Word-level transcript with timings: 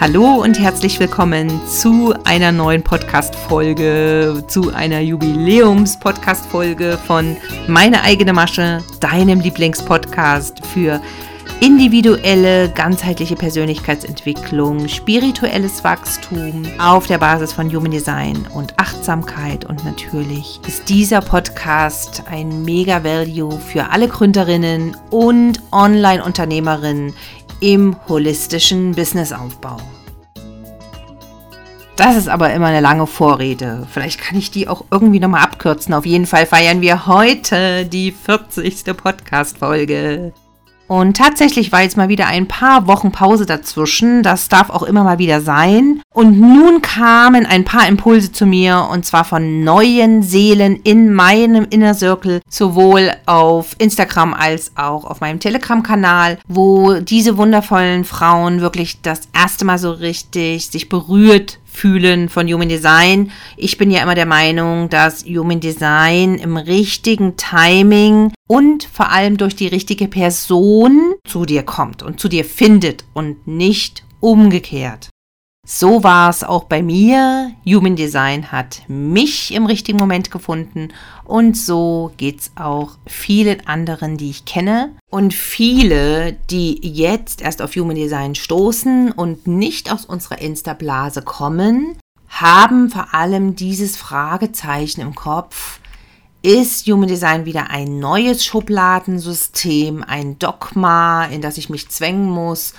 Hallo 0.00 0.34
und 0.44 0.60
herzlich 0.60 1.00
willkommen 1.00 1.50
zu 1.66 2.14
einer 2.22 2.52
neuen 2.52 2.84
Podcast-Folge, 2.84 4.44
zu 4.46 4.72
einer 4.72 5.00
Jubiläums-Podcast-Folge 5.00 6.96
von 7.04 7.36
Meine 7.66 8.02
eigene 8.02 8.32
Masche, 8.32 8.78
deinem 9.00 9.40
Lieblingspodcast 9.40 10.64
für 10.64 11.00
individuelle, 11.60 12.70
ganzheitliche 12.70 13.34
Persönlichkeitsentwicklung, 13.34 14.86
spirituelles 14.86 15.82
Wachstum 15.82 16.62
auf 16.78 17.08
der 17.08 17.18
Basis 17.18 17.52
von 17.52 17.68
Human 17.74 17.90
Design 17.90 18.46
und 18.54 18.78
Achtsamkeit. 18.78 19.64
Und 19.64 19.84
natürlich 19.84 20.60
ist 20.68 20.88
dieser 20.88 21.20
Podcast 21.20 22.22
ein 22.30 22.62
Mega-Value 22.62 23.58
für 23.58 23.90
alle 23.90 24.06
Gründerinnen 24.06 24.96
und 25.10 25.60
Online-Unternehmerinnen 25.72 27.14
im 27.60 27.96
holistischen 28.08 28.92
Businessaufbau. 28.94 29.78
Das 31.98 32.14
ist 32.14 32.28
aber 32.28 32.52
immer 32.52 32.66
eine 32.66 32.78
lange 32.78 33.08
Vorrede. 33.08 33.84
Vielleicht 33.90 34.20
kann 34.20 34.38
ich 34.38 34.52
die 34.52 34.68
auch 34.68 34.84
irgendwie 34.92 35.18
nochmal 35.18 35.42
abkürzen. 35.42 35.92
Auf 35.94 36.06
jeden 36.06 36.26
Fall 36.26 36.46
feiern 36.46 36.80
wir 36.80 37.08
heute 37.08 37.86
die 37.86 38.12
40. 38.12 38.84
Podcast-Folge. 38.96 40.32
Und 40.86 41.16
tatsächlich 41.16 41.72
war 41.72 41.82
jetzt 41.82 41.96
mal 41.96 42.08
wieder 42.08 42.26
ein 42.28 42.46
paar 42.46 42.86
Wochen 42.86 43.10
Pause 43.10 43.46
dazwischen. 43.46 44.22
Das 44.22 44.48
darf 44.48 44.70
auch 44.70 44.84
immer 44.84 45.02
mal 45.02 45.18
wieder 45.18 45.40
sein. 45.40 46.00
Und 46.14 46.40
nun 46.40 46.82
kamen 46.82 47.44
ein 47.44 47.64
paar 47.64 47.88
Impulse 47.88 48.30
zu 48.30 48.46
mir 48.46 48.88
und 48.90 49.04
zwar 49.04 49.24
von 49.24 49.64
neuen 49.64 50.22
Seelen 50.22 50.76
in 50.76 51.12
meinem 51.12 51.66
Inner 51.68 51.94
Circle, 51.94 52.40
sowohl 52.48 53.10
auf 53.26 53.74
Instagram 53.78 54.34
als 54.34 54.70
auch 54.76 55.04
auf 55.04 55.20
meinem 55.20 55.40
Telegram-Kanal, 55.40 56.38
wo 56.46 56.94
diese 56.94 57.36
wundervollen 57.36 58.04
Frauen 58.04 58.60
wirklich 58.60 59.02
das 59.02 59.22
erste 59.34 59.64
Mal 59.64 59.78
so 59.78 59.90
richtig 59.90 60.68
sich 60.68 60.88
berührt 60.88 61.58
fühlen 61.78 62.28
von 62.28 62.52
Human 62.52 62.68
Design. 62.68 63.30
Ich 63.56 63.78
bin 63.78 63.90
ja 63.90 64.02
immer 64.02 64.16
der 64.16 64.26
Meinung, 64.26 64.88
dass 64.88 65.24
Human 65.24 65.60
Design 65.60 66.34
im 66.34 66.56
richtigen 66.56 67.36
Timing 67.36 68.32
und 68.48 68.84
vor 68.84 69.10
allem 69.12 69.36
durch 69.36 69.54
die 69.54 69.68
richtige 69.68 70.08
Person 70.08 71.14
zu 71.24 71.44
dir 71.44 71.62
kommt 71.62 72.02
und 72.02 72.18
zu 72.18 72.28
dir 72.28 72.44
findet 72.44 73.04
und 73.14 73.46
nicht 73.46 74.04
umgekehrt. 74.20 75.10
So 75.70 76.02
war 76.02 76.30
es 76.30 76.44
auch 76.44 76.64
bei 76.64 76.82
mir. 76.82 77.52
Human 77.66 77.94
Design 77.94 78.50
hat 78.50 78.80
mich 78.88 79.52
im 79.52 79.66
richtigen 79.66 79.98
Moment 79.98 80.30
gefunden 80.30 80.94
und 81.26 81.58
so 81.58 82.10
geht 82.16 82.40
es 82.40 82.52
auch 82.56 82.96
vielen 83.06 83.66
anderen, 83.66 84.16
die 84.16 84.30
ich 84.30 84.46
kenne. 84.46 84.96
Und 85.10 85.34
viele, 85.34 86.32
die 86.48 86.80
jetzt 86.82 87.42
erst 87.42 87.60
auf 87.60 87.76
Human 87.76 87.96
Design 87.96 88.34
stoßen 88.34 89.12
und 89.12 89.46
nicht 89.46 89.92
aus 89.92 90.06
unserer 90.06 90.40
Insta-Blase 90.40 91.20
kommen, 91.20 91.98
haben 92.28 92.88
vor 92.88 93.12
allem 93.12 93.54
dieses 93.54 93.98
Fragezeichen 93.98 95.02
im 95.02 95.14
Kopf. 95.14 95.80
Ist 96.40 96.86
Human 96.86 97.08
Design 97.08 97.44
wieder 97.44 97.68
ein 97.68 97.98
neues 97.98 98.42
Schubladensystem, 98.42 100.02
ein 100.02 100.38
Dogma, 100.38 101.26
in 101.26 101.42
das 101.42 101.58
ich 101.58 101.68
mich 101.68 101.90
zwängen 101.90 102.30
muss? 102.30 102.72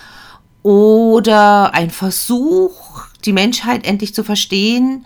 Oder 0.64 1.74
ein 1.74 1.90
Versuch, 1.90 3.06
die 3.26 3.34
Menschheit 3.34 3.86
endlich 3.86 4.14
zu 4.14 4.24
verstehen? 4.24 5.06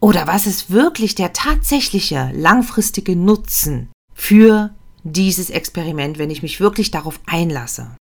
Oder 0.00 0.26
was 0.26 0.46
ist 0.46 0.70
wirklich 0.70 1.14
der 1.14 1.32
tatsächliche 1.32 2.30
langfristige 2.34 3.16
Nutzen 3.16 3.90
für 4.14 4.74
dieses 5.02 5.50
Experiment, 5.50 6.18
wenn 6.18 6.30
ich 6.30 6.42
mich 6.42 6.60
wirklich 6.60 6.90
darauf 6.90 7.20
einlasse? 7.26 7.96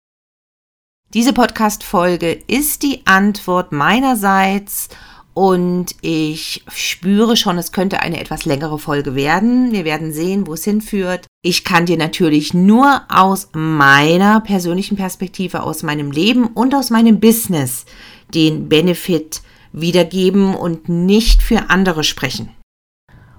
Diese 1.14 1.34
Podcast-Folge 1.34 2.32
ist 2.32 2.82
die 2.82 3.06
Antwort 3.06 3.72
meinerseits 3.72 4.90
und 5.34 5.96
ich 6.02 6.64
spüre 6.68 7.36
schon, 7.36 7.58
es 7.58 7.72
könnte 7.72 8.02
eine 8.02 8.20
etwas 8.20 8.46
längere 8.46 8.78
Folge 8.78 9.16
werden. 9.16 9.72
Wir 9.72 9.84
werden 9.84 10.14
sehen, 10.14 10.46
wo 10.46 10.54
es 10.54 10.64
hinführt. 10.64 11.26
Ich 11.42 11.64
kann 11.64 11.88
dir 11.88 11.98
natürlich 11.98 12.54
nur 12.54 13.02
aus 13.10 13.50
meiner 13.54 14.42
persönlichen 14.42 14.96
Perspektive, 14.96 15.64
aus 15.64 15.82
meinem 15.82 16.12
Leben 16.12 16.48
und 16.48 16.76
aus 16.76 16.92
meinem 16.92 17.20
Business 17.20 17.86
den 18.34 18.70
Benefit 18.70 19.42
wiedergeben 19.72 20.54
und 20.54 20.88
nicht 20.88 21.42
für 21.42 21.70
andere 21.70 22.04
sprechen. 22.04 22.50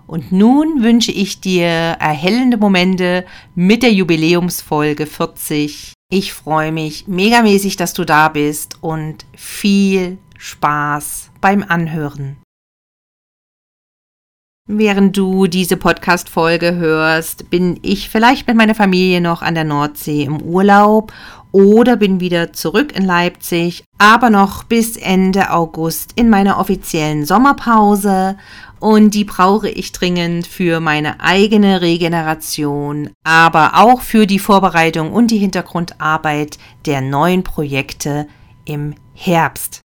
Und 0.06 0.32
nun 0.32 0.82
wünsche 0.82 1.12
ich 1.12 1.40
dir 1.40 1.66
erhellende 1.66 2.58
Momente 2.58 3.24
mit 3.54 3.82
der 3.82 3.92
Jubiläumsfolge 3.92 5.06
40. 5.06 5.92
Ich 6.10 6.32
freue 6.32 6.72
mich 6.72 7.06
megamäßig, 7.06 7.76
dass 7.76 7.94
du 7.94 8.04
da 8.04 8.28
bist 8.28 8.78
und 8.82 9.24
viel 9.34 10.18
Spaß 10.36 11.30
beim 11.44 11.62
Anhören. 11.62 12.38
Während 14.66 15.14
du 15.14 15.46
diese 15.46 15.76
Podcast-Folge 15.76 16.76
hörst, 16.76 17.50
bin 17.50 17.78
ich 17.82 18.08
vielleicht 18.08 18.46
mit 18.46 18.56
meiner 18.56 18.74
Familie 18.74 19.20
noch 19.20 19.42
an 19.42 19.54
der 19.54 19.64
Nordsee 19.64 20.22
im 20.22 20.40
Urlaub 20.40 21.12
oder 21.52 21.98
bin 21.98 22.18
wieder 22.18 22.54
zurück 22.54 22.96
in 22.96 23.04
Leipzig, 23.04 23.84
aber 23.98 24.30
noch 24.30 24.64
bis 24.64 24.96
Ende 24.96 25.50
August 25.50 26.12
in 26.16 26.30
meiner 26.30 26.58
offiziellen 26.58 27.26
Sommerpause 27.26 28.38
und 28.80 29.12
die 29.12 29.24
brauche 29.24 29.68
ich 29.68 29.92
dringend 29.92 30.46
für 30.46 30.80
meine 30.80 31.20
eigene 31.20 31.82
Regeneration, 31.82 33.10
aber 33.22 33.72
auch 33.74 34.00
für 34.00 34.26
die 34.26 34.38
Vorbereitung 34.38 35.12
und 35.12 35.30
die 35.30 35.36
Hintergrundarbeit 35.36 36.56
der 36.86 37.02
neuen 37.02 37.44
Projekte 37.44 38.28
im 38.64 38.94
Herbst. 39.12 39.83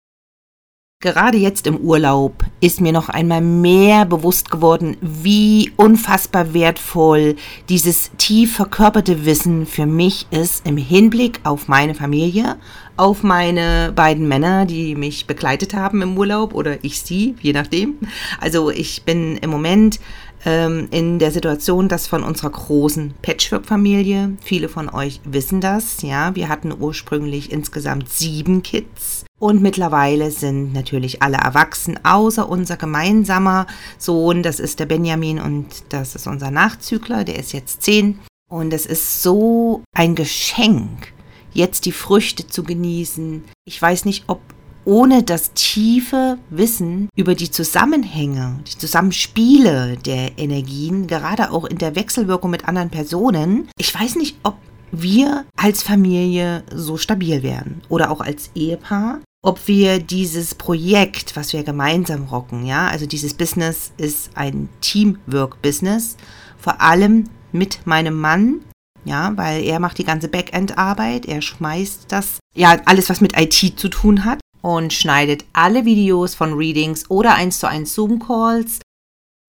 Gerade 1.07 1.39
jetzt 1.39 1.69
im 1.69 1.77
Urlaub 1.77 2.43
ist 2.59 2.81
mir 2.81 2.91
noch 2.91 3.09
einmal 3.09 3.41
mehr 3.41 4.07
bewusst 4.07 4.51
geworden, 4.51 4.97
wie 5.01 5.71
unfassbar 5.77 6.53
wertvoll 6.53 7.37
dieses 7.69 8.11
tief 8.19 8.57
verkörperte 8.57 9.25
Wissen 9.25 9.67
für 9.67 9.87
mich 9.87 10.27
ist 10.33 10.67
im 10.67 10.77
Hinblick 10.77 11.39
auf 11.45 11.69
meine 11.69 11.95
Familie, 11.95 12.57
auf 12.97 13.23
meine 13.23 13.93
beiden 13.95 14.27
Männer, 14.27 14.67
die 14.67 14.97
mich 14.97 15.29
begleitet 15.29 15.75
haben 15.75 16.03
im 16.03 16.19
Urlaub 16.19 16.53
oder 16.55 16.83
ich 16.83 17.01
sie, 17.03 17.37
je 17.41 17.53
nachdem. 17.53 17.99
Also 18.41 18.71
ich 18.71 19.05
bin 19.05 19.37
im 19.37 19.51
Moment 19.51 20.01
ähm, 20.45 20.89
in 20.91 21.21
der 21.21 21.31
Situation, 21.31 21.89
dass 21.89 22.09
von 22.09 22.25
unserer 22.25 22.51
großen 22.51 23.15
Patchwork-Familie, 23.23 24.33
viele 24.43 24.69
von 24.69 24.89
euch 24.89 25.21
wissen 25.23 25.61
das, 25.61 26.03
ja, 26.03 26.35
wir 26.35 26.49
hatten 26.49 26.75
ursprünglich 26.77 27.53
insgesamt 27.53 28.09
sieben 28.09 28.65
Kids. 28.65 29.16
Und 29.39 29.61
mittlerweile 29.61 30.31
sind 30.31 30.73
natürlich 30.73 31.23
alle 31.23 31.37
erwachsen, 31.37 32.01
außer 32.05 32.49
unser 32.49 32.77
gemeinsamer 32.77 33.67
Sohn, 33.99 34.43
das 34.43 34.61
ist 34.61 34.81
der 34.81 34.87
Benjamin 34.87 35.39
und 35.39 35.67
das 35.91 36.15
ist 36.15 36.27
unser 36.27 36.51
Nachzügler, 36.51 37.25
der 37.25 37.39
ist 37.39 37.53
jetzt 37.53 37.83
zehn. 37.83 38.19
Und 38.49 38.73
es 38.73 38.87
ist 38.87 39.23
so 39.23 39.83
ein 39.95 40.15
Geschenk, 40.15 41.13
jetzt 41.53 41.85
die 41.85 41.93
Früchte 41.93 42.47
zu 42.47 42.63
genießen. 42.63 43.45
Ich 43.65 43.81
weiß 43.81 44.05
nicht, 44.05 44.25
ob 44.29 44.41
ohne 44.87 45.25
das 45.25 45.53
tiefe 45.53 46.39
Wissen 46.49 47.09
über 47.17 47.35
die 47.35 47.51
Zusammenhänge, 47.51 48.61
die 48.69 48.79
Zusammenspiele 48.79 49.97
der 49.97 50.39
Energien, 50.39 51.09
gerade 51.09 51.51
auch 51.51 51.65
in 51.65 51.79
der 51.79 51.97
Wechselwirkung 51.97 52.53
mit 52.53 52.69
anderen 52.69 52.91
Personen, 52.91 53.69
ich 53.79 53.93
weiß 53.93 54.15
nicht, 54.15 54.39
ob 54.45 54.57
wir 54.93 55.45
als 55.57 55.83
Familie 55.83 56.63
so 56.73 56.97
stabil 56.97 57.43
werden 57.43 57.83
oder 57.89 58.11
auch 58.11 58.21
als 58.21 58.51
Ehepaar, 58.55 59.21
ob 59.47 59.69
wir 59.69 60.01
dieses 60.01 60.57
Projekt, 60.57 61.37
was 61.37 61.53
wir 61.53 61.63
gemeinsam 61.63 62.25
rocken, 62.25 62.67
ja, 62.67 62.89
also 62.89 63.07
dieses 63.07 63.33
Business 63.33 63.93
ist 63.97 64.31
ein 64.35 64.69
Teamwork-Business, 64.81 66.17
vor 66.59 66.81
allem 66.81 67.31
mit 67.53 67.87
meinem 67.87 68.21
Mann, 68.21 68.63
ja, 69.05 69.37
weil 69.37 69.63
er 69.63 69.79
macht 69.79 69.99
die 69.99 70.05
ganze 70.05 70.27
Backend-Arbeit, 70.27 71.27
er 71.27 71.43
schmeißt 71.43 72.07
das, 72.09 72.41
ja, 72.57 72.77
alles, 72.87 73.09
was 73.09 73.21
mit 73.21 73.39
IT 73.39 73.79
zu 73.79 73.89
tun 73.89 74.25
hat 74.25 74.41
und 74.63 74.93
schneidet 74.93 75.45
alle 75.53 75.85
Videos 75.85 76.35
von 76.35 76.55
Readings 76.55 77.09
oder 77.09 77.37
1 77.37 77.61
zu 77.61 77.69
1 77.69 77.95
Zoom-Calls. 77.95 78.81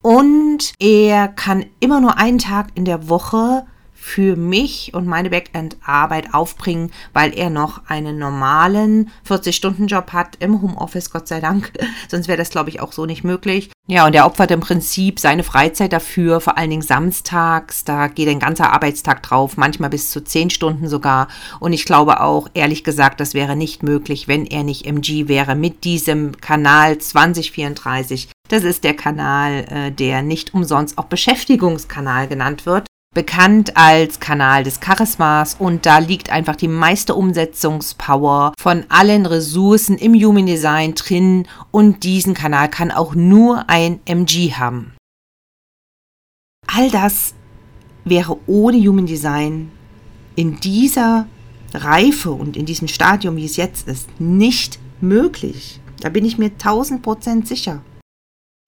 Und 0.04 0.74
er 0.80 1.28
kann 1.28 1.66
immer 1.80 2.00
nur 2.02 2.20
einen 2.20 2.38
Tag 2.38 2.68
in 2.76 2.86
der 2.86 3.10
Woche 3.10 3.66
für 4.08 4.38
mich 4.38 4.94
und 4.94 5.06
meine 5.06 5.30
Backend-Arbeit 5.30 6.34
aufbringen, 6.34 6.92
weil 7.12 7.38
er 7.38 7.50
noch 7.50 7.82
einen 7.90 8.18
normalen 8.18 9.12
40-Stunden-Job 9.28 10.14
hat 10.14 10.38
im 10.40 10.62
Homeoffice, 10.62 11.12
Gott 11.12 11.28
sei 11.28 11.42
Dank. 11.42 11.74
Sonst 12.08 12.30
wäre 12.30 12.38
das, 12.38 12.50
glaube 12.50 12.70
ich, 12.70 12.80
auch 12.80 12.94
so 12.94 13.06
nicht 13.06 13.26
möglich. 13.26 13.70
Ja, 13.86 14.06
und 14.06 14.16
er 14.16 14.26
opfert 14.26 14.52
im 14.52 14.62
Prinzip 14.62 15.20
seine 15.20 15.44
Freizeit 15.44 15.92
dafür, 15.92 16.40
vor 16.40 16.58
allen 16.58 16.70
Dingen 16.70 16.82
samstags. 16.82 17.84
Da 17.84 18.08
geht 18.08 18.30
ein 18.30 18.40
ganzer 18.40 18.72
Arbeitstag 18.72 19.24
drauf, 19.24 19.58
manchmal 19.58 19.90
bis 19.90 20.10
zu 20.10 20.24
10 20.24 20.52
Stunden 20.52 20.88
sogar. 20.88 21.28
Und 21.60 21.74
ich 21.74 21.84
glaube 21.84 22.22
auch, 22.22 22.48
ehrlich 22.54 22.86
gesagt, 22.86 23.20
das 23.20 23.34
wäre 23.34 23.58
nicht 23.58 23.84
möglich, 23.84 24.30
wenn 24.30 24.46
er 24.46 24.64
nicht 24.64 24.86
MG 24.86 25.28
wäre 25.28 25.56
mit 25.56 25.84
diesem 25.84 26.40
Kanal 26.40 26.98
2034. 26.98 28.30
Das 28.48 28.64
ist 28.64 28.86
der 28.86 28.96
Kanal, 28.96 29.66
äh, 29.70 29.92
der 29.92 30.22
nicht 30.22 30.54
umsonst 30.54 30.98
auch 30.98 31.06
Beschäftigungskanal 31.06 32.30
genannt 32.30 32.66
wird 32.66 32.87
bekannt 33.18 33.76
als 33.76 34.20
Kanal 34.20 34.64
des 34.64 34.80
Charismas 34.80 35.56
und 35.58 35.88
da 35.88 35.98
liegt 35.98 36.30
einfach 36.30 36.56
die 36.56 36.68
meiste 36.68 37.16
Umsetzungspower 37.16 38.54
von 38.60 38.86
allen 38.90 39.26
Ressourcen 39.26 39.98
im 39.98 40.14
Human 40.14 40.46
Design 40.46 40.94
drin 40.94 41.48
und 41.72 42.04
diesen 42.04 42.36
Kanal 42.36 42.70
kann 42.70 42.92
auch 42.92 43.16
nur 43.16 43.68
ein 43.72 44.02
MG 44.06 44.54
haben. 44.54 44.94
All 46.68 46.92
das 46.92 47.34
wäre 48.06 48.38
ohne 48.46 48.78
Human 48.78 49.08
Design 49.08 49.72
in 50.36 50.60
dieser 50.60 51.26
Reife 51.74 52.30
und 52.30 52.56
in 52.56 52.68
diesem 52.68 52.88
Stadium, 52.88 53.36
wie 53.36 53.46
es 53.46 53.58
jetzt 53.58 53.88
ist, 53.88 54.22
nicht 54.22 54.78
möglich. 55.02 55.80
Da 56.02 56.10
bin 56.10 56.24
ich 56.24 56.38
mir 56.38 56.52
1000 56.52 57.02
Prozent 57.02 57.48
sicher. 57.48 57.82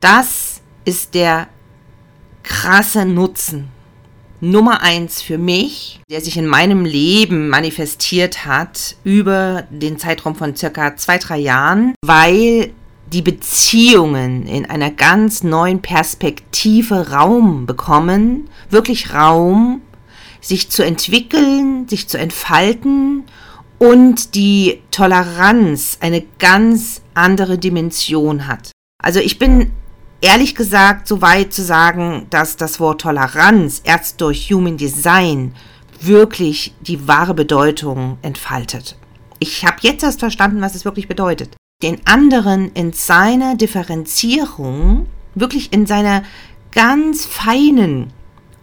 Das 0.01 0.61
ist 0.85 1.13
der 1.13 1.49
krasse 2.41 3.05
Nutzen 3.05 3.69
Nummer 4.41 4.81
eins 4.81 5.21
für 5.21 5.37
mich, 5.37 5.99
der 6.09 6.21
sich 6.21 6.37
in 6.37 6.47
meinem 6.47 6.85
Leben 6.85 7.49
manifestiert 7.49 8.45
hat 8.45 8.95
über 9.03 9.63
den 9.69 9.99
Zeitraum 9.99 10.35
von 10.35 10.55
circa 10.55 10.95
zwei, 10.95 11.17
drei 11.17 11.37
Jahren, 11.37 11.93
weil 12.01 12.71
die 13.11 13.21
Beziehungen 13.21 14.45
in 14.45 14.65
einer 14.65 14.91
ganz 14.91 15.43
neuen 15.43 15.81
Perspektive 15.81 17.11
Raum 17.11 17.65
bekommen, 17.65 18.49
wirklich 18.69 19.13
Raum, 19.13 19.81
sich 20.41 20.69
zu 20.69 20.83
entwickeln, 20.83 21.87
sich 21.89 22.07
zu 22.07 22.17
entfalten 22.17 23.23
und 23.77 24.35
die 24.35 24.81
Toleranz 24.91 25.97
eine 26.01 26.23
ganz 26.37 27.01
andere 27.13 27.57
Dimension 27.57 28.47
hat. 28.47 28.71
Also 29.03 29.19
ich 29.19 29.39
bin 29.39 29.71
ehrlich 30.21 30.55
gesagt 30.55 31.07
so 31.07 31.21
weit 31.21 31.53
zu 31.53 31.63
sagen, 31.63 32.27
dass 32.29 32.57
das 32.57 32.79
Wort 32.79 33.01
Toleranz 33.01 33.81
erst 33.83 34.21
durch 34.21 34.51
Human 34.51 34.77
Design 34.77 35.53
wirklich 36.01 36.73
die 36.81 37.07
wahre 37.07 37.33
Bedeutung 37.33 38.17
entfaltet. 38.21 38.95
Ich 39.39 39.65
habe 39.65 39.77
jetzt 39.81 40.03
erst 40.03 40.19
verstanden, 40.19 40.61
was 40.61 40.75
es 40.75 40.85
wirklich 40.85 41.07
bedeutet. 41.07 41.55
Den 41.81 42.05
anderen 42.05 42.71
in 42.73 42.91
seiner 42.93 43.55
Differenzierung, 43.55 45.07
wirklich 45.35 45.71
in 45.71 45.85
seiner 45.85 46.23
ganz 46.71 47.25
feinen 47.25 48.11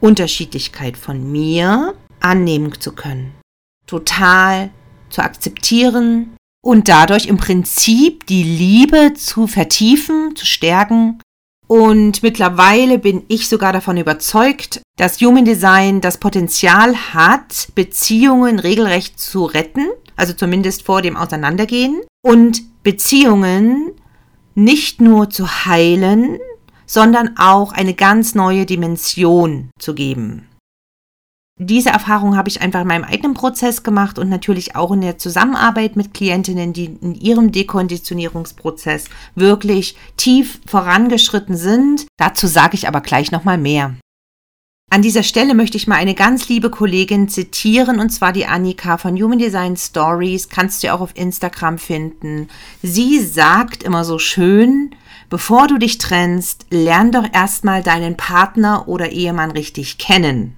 Unterschiedlichkeit 0.01 0.97
von 0.97 1.31
mir 1.33 1.95
annehmen 2.21 2.79
zu 2.79 2.93
können. 2.93 3.33
Total 3.87 4.71
zu 5.09 5.23
akzeptieren 5.23 6.37
und 6.63 6.89
dadurch 6.89 7.27
im 7.27 7.37
Prinzip 7.37 8.27
die 8.27 8.43
Liebe 8.43 9.15
zu 9.15 9.47
vertiefen, 9.47 10.35
zu 10.37 10.45
stärken 10.45 11.21
und 11.67 12.23
mittlerweile 12.23 12.99
bin 12.99 13.25
ich 13.29 13.49
sogar 13.49 13.73
davon 13.73 13.97
überzeugt, 13.97 14.81
dass 14.97 15.21
Human 15.21 15.45
Design 15.45 16.01
das 16.01 16.19
Potenzial 16.19 16.95
hat, 17.13 17.69
Beziehungen 17.75 18.59
regelrecht 18.59 19.19
zu 19.19 19.45
retten, 19.45 19.87
also 20.17 20.33
zumindest 20.33 20.83
vor 20.83 21.03
dem 21.03 21.17
Auseinandergehen, 21.17 22.01
und 22.23 22.63
Beziehungen 22.83 23.93
nicht 24.55 25.01
nur 25.01 25.29
zu 25.29 25.67
heilen, 25.67 26.39
sondern 26.87 27.37
auch 27.37 27.73
eine 27.73 27.95
ganz 27.95 28.35
neue 28.35 28.65
Dimension 28.65 29.71
zu 29.79 29.95
geben 29.95 30.49
diese 31.59 31.89
Erfahrung 31.89 32.37
habe 32.37 32.51
ich 32.51 32.61
einfach 32.61 32.83
in 32.83 32.89
meinem 32.89 33.05
eigenen 33.05 33.33
Prozess 33.33 33.83
gemacht 33.83 34.19
und 34.19 34.29
natürlich 34.29 34.77
auch 34.77 34.93
in 34.93 35.01
der 35.01 35.17
Zusammenarbeit 35.17 35.97
mit 35.97 36.13
Klientinnen, 36.13 36.75
die 36.75 36.85
in 37.01 37.15
ihrem 37.15 37.51
Dekonditionierungsprozess 37.51 39.07
wirklich 39.35 39.97
tief 40.19 40.61
vorangeschritten 40.67 41.57
sind. 41.57 42.07
Dazu 42.19 42.47
sage 42.47 42.75
ich 42.75 42.89
aber 42.89 43.01
gleich 43.01 43.33
nochmal 43.33 43.57
mehr. 43.57 43.95
An 44.91 45.01
dieser 45.03 45.23
Stelle 45.23 45.55
möchte 45.55 45.79
ich 45.79 45.89
mal 45.89 45.97
eine 45.97 46.15
ganz 46.15 46.49
liebe 46.49 46.71
Kollegin 46.71 47.29
zitieren, 47.29 48.01
und 48.01 48.11
zwar 48.11 48.33
die 48.33 48.47
Annika 48.47 48.99
von 48.99 49.21
Human 49.21 49.39
Design 49.39 49.77
Stories, 49.77 50.49
kannst 50.49 50.85
du 50.85 50.93
auch 50.93 51.01
auf 51.01 51.17
Instagram 51.17 51.79
finden. 51.79 52.49
Sie 52.83 53.19
sagt 53.19 53.83
immer 53.83 54.05
so 54.05 54.19
schön, 54.19 54.95
bevor 55.31 55.67
du 55.67 55.79
dich 55.79 55.99
trennst, 55.99 56.67
lern 56.71 57.11
doch 57.11 57.27
erstmal 57.33 57.83
deinen 57.83 58.17
Partner 58.17 58.87
oder 58.87 59.11
Ehemann 59.11 59.51
richtig 59.51 59.99
kennen. 59.99 60.57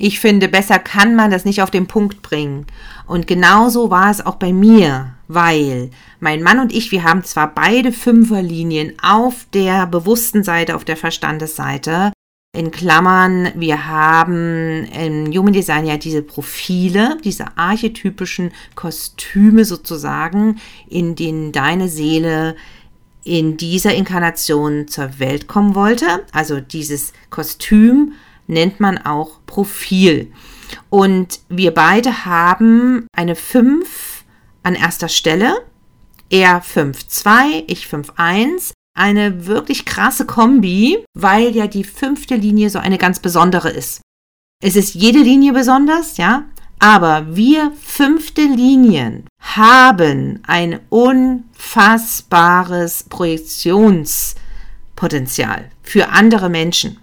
Ich 0.00 0.20
finde, 0.20 0.48
besser 0.48 0.78
kann 0.78 1.16
man 1.16 1.32
das 1.32 1.44
nicht 1.44 1.60
auf 1.60 1.72
den 1.72 1.88
Punkt 1.88 2.22
bringen. 2.22 2.66
Und 3.08 3.26
genauso 3.26 3.90
war 3.90 4.10
es 4.10 4.24
auch 4.24 4.36
bei 4.36 4.52
mir, 4.52 5.14
weil 5.26 5.90
mein 6.20 6.40
Mann 6.40 6.60
und 6.60 6.72
ich, 6.72 6.92
wir 6.92 7.02
haben 7.02 7.24
zwar 7.24 7.52
beide 7.52 7.90
Fünferlinien 7.90 8.92
auf 9.02 9.46
der 9.52 9.86
bewussten 9.86 10.44
Seite, 10.44 10.76
auf 10.76 10.84
der 10.84 10.96
Verstandesseite. 10.96 12.12
In 12.56 12.70
Klammern, 12.70 13.50
wir 13.56 13.88
haben 13.88 14.84
im 14.86 15.32
Human 15.32 15.52
Design 15.52 15.84
ja 15.84 15.96
diese 15.96 16.22
Profile, 16.22 17.18
diese 17.24 17.58
archetypischen 17.58 18.52
Kostüme 18.76 19.64
sozusagen, 19.64 20.60
in 20.88 21.16
denen 21.16 21.50
deine 21.50 21.88
Seele 21.88 22.54
in 23.24 23.56
dieser 23.56 23.94
Inkarnation 23.94 24.86
zur 24.86 25.18
Welt 25.18 25.48
kommen 25.48 25.74
wollte. 25.74 26.24
Also 26.32 26.60
dieses 26.60 27.12
Kostüm 27.30 28.12
nennt 28.48 28.80
man 28.80 28.98
auch 28.98 29.38
Profil. 29.46 30.32
Und 30.90 31.40
wir 31.48 31.72
beide 31.72 32.24
haben 32.24 33.06
eine 33.12 33.36
5 33.36 34.24
an 34.62 34.74
erster 34.74 35.08
Stelle. 35.08 35.64
Er 36.30 36.62
5-2, 36.62 37.64
ich 37.68 37.86
5-1. 37.86 38.72
Eine 38.96 39.46
wirklich 39.46 39.84
krasse 39.84 40.26
Kombi, 40.26 41.04
weil 41.14 41.54
ja 41.54 41.68
die 41.68 41.84
fünfte 41.84 42.34
Linie 42.34 42.68
so 42.68 42.80
eine 42.80 42.98
ganz 42.98 43.20
besondere 43.20 43.70
ist. 43.70 44.00
Es 44.60 44.74
ist 44.74 44.94
jede 44.94 45.20
Linie 45.20 45.52
besonders, 45.52 46.16
ja, 46.16 46.46
aber 46.80 47.36
wir 47.36 47.70
fünfte 47.80 48.42
Linien 48.42 49.24
haben 49.40 50.42
ein 50.46 50.80
unfassbares 50.88 53.04
Projektionspotenzial 53.04 55.70
für 55.82 56.08
andere 56.08 56.48
Menschen 56.48 56.98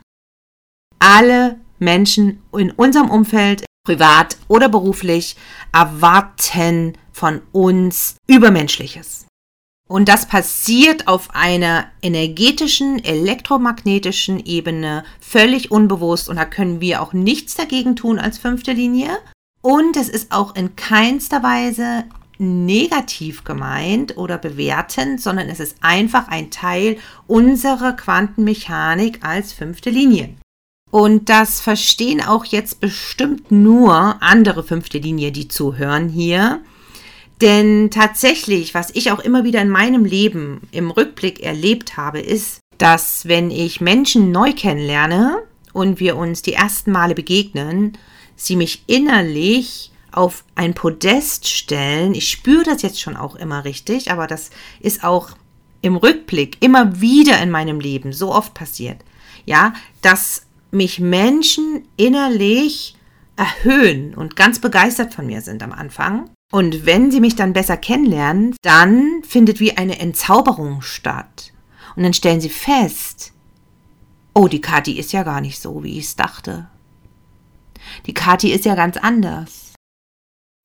alle 1.06 1.60
Menschen 1.78 2.42
in 2.52 2.72
unserem 2.72 3.12
Umfeld, 3.12 3.64
privat 3.86 4.38
oder 4.48 4.70
beruflich, 4.70 5.36
erwarten 5.72 6.94
von 7.12 7.42
uns 7.52 8.16
Übermenschliches. 8.28 9.28
Und 9.88 10.10
das 10.10 10.28
passiert 10.28 11.08
auf 11.08 11.30
einer 11.36 11.86
energetischen, 12.02 13.04
elektromagnetischen 13.04 14.44
Ebene 14.44 15.04
völlig 15.22 15.70
unbewusst 15.70 16.28
und 16.28 16.38
da 16.38 16.46
können 16.46 16.82
wir 16.82 17.04
auch 17.04 17.14
nichts 17.14 17.54
dagegen 17.54 17.96
tun 17.96 18.18
als 18.18 18.40
fünfte 18.40 18.72
Linie. 18.72 19.16
Und 19.62 19.98
es 19.98 20.10
ist 20.10 20.32
auch 20.32 20.56
in 20.56 20.76
keinster 20.76 21.44
Weise 21.44 22.06
negativ 22.40 23.44
gemeint 23.44 24.18
oder 24.18 24.40
bewertend, 24.40 25.22
sondern 25.22 25.50
es 25.50 25.60
ist 25.60 25.78
einfach 25.82 26.30
ein 26.30 26.50
Teil 26.50 26.98
unserer 27.28 27.94
Quantenmechanik 27.94 29.24
als 29.24 29.54
fünfte 29.54 29.92
Linie. 29.92 30.36
Und 30.92 31.30
das 31.30 31.60
verstehen 31.60 32.22
auch 32.22 32.46
jetzt 32.46 32.80
bestimmt 32.80 33.52
nur 33.52 34.22
andere 34.22 34.64
fünfte 34.64 34.98
Linie, 34.98 35.32
die 35.32 35.48
zuhören 35.48 36.10
hier. 36.10 36.62
Denn 37.42 37.92
tatsächlich, 37.92 38.74
was 38.74 38.92
ich 38.92 39.12
auch 39.12 39.20
immer 39.20 39.44
wieder 39.44 39.62
in 39.62 39.70
meinem 39.70 40.06
Leben 40.06 40.62
im 40.72 40.92
Rückblick 40.92 41.42
erlebt 41.42 41.98
habe, 41.98 42.20
ist, 42.20 42.60
dass 42.78 43.28
wenn 43.28 43.52
ich 43.52 43.82
Menschen 43.82 44.32
neu 44.32 44.54
kennenlerne 44.54 45.44
und 45.74 46.00
wir 46.00 46.16
uns 46.16 46.42
die 46.42 46.54
ersten 46.54 46.92
Male 46.92 47.16
begegnen, 47.16 47.98
sie 48.36 48.56
mich 48.56 48.84
innerlich 48.88 49.92
auf 50.12 50.46
ein 50.56 50.74
Podest 50.74 51.48
stellen. 51.48 52.14
Ich 52.16 52.30
spüre 52.30 52.64
das 52.64 52.82
jetzt 52.82 53.02
schon 53.02 53.18
auch 53.18 53.36
immer 53.36 53.66
richtig, 53.66 54.12
aber 54.12 54.28
das 54.28 54.50
ist 54.80 55.04
auch 55.04 55.32
im 55.82 55.98
Rückblick 55.98 56.58
immer 56.62 57.02
wieder 57.02 57.42
in 57.42 57.52
meinem 57.52 57.82
Leben 57.82 58.14
so 58.14 58.34
oft 58.34 58.54
passiert. 58.54 58.98
Ja, 59.46 59.74
dass 60.02 60.45
mich 60.76 61.00
Menschen 61.00 61.88
innerlich 61.98 62.96
erhöhen 63.36 64.14
und 64.14 64.36
ganz 64.36 64.60
begeistert 64.60 65.14
von 65.14 65.26
mir 65.26 65.42
sind 65.42 65.64
am 65.64 65.72
Anfang. 65.72 66.30
Und 66.52 66.86
wenn 66.86 67.12
sie 67.12 67.20
mich 67.20 67.36
dann 67.36 67.54
besser 67.54 67.76
kennenlernen, 67.78 68.56
dann 68.62 69.24
findet 69.24 69.60
wie 69.60 69.76
eine 69.76 70.00
Entzauberung 70.00 70.82
statt. 70.82 71.52
Und 71.96 72.04
dann 72.04 72.14
stellen 72.14 72.42
sie 72.42 72.50
fest, 72.50 73.34
oh, 74.34 74.48
die 74.48 74.62
Kathi 74.62 74.94
ist 75.00 75.12
ja 75.12 75.24
gar 75.24 75.42
nicht 75.42 75.60
so, 75.60 75.84
wie 75.84 75.98
ich 75.98 76.06
es 76.06 76.16
dachte. 76.16 76.68
Die 78.06 78.14
Kathi 78.14 78.52
ist 78.52 78.66
ja 78.66 78.76
ganz 78.76 78.98
anders. 78.98 79.74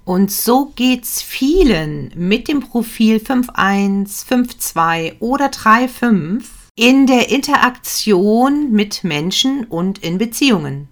Und 0.04 0.32
so 0.32 0.72
geht's 0.74 1.22
vielen 1.22 2.12
mit 2.16 2.48
dem 2.48 2.60
Profil 2.60 3.16
5.1, 3.18 4.26
5.2 4.26 5.20
oder 5.20 5.46
3.5 5.46 6.59
in 6.80 7.06
der 7.06 7.28
Interaktion 7.28 8.72
mit 8.72 9.04
Menschen 9.04 9.64
und 9.64 9.98
in 9.98 10.16
Beziehungen. 10.16 10.88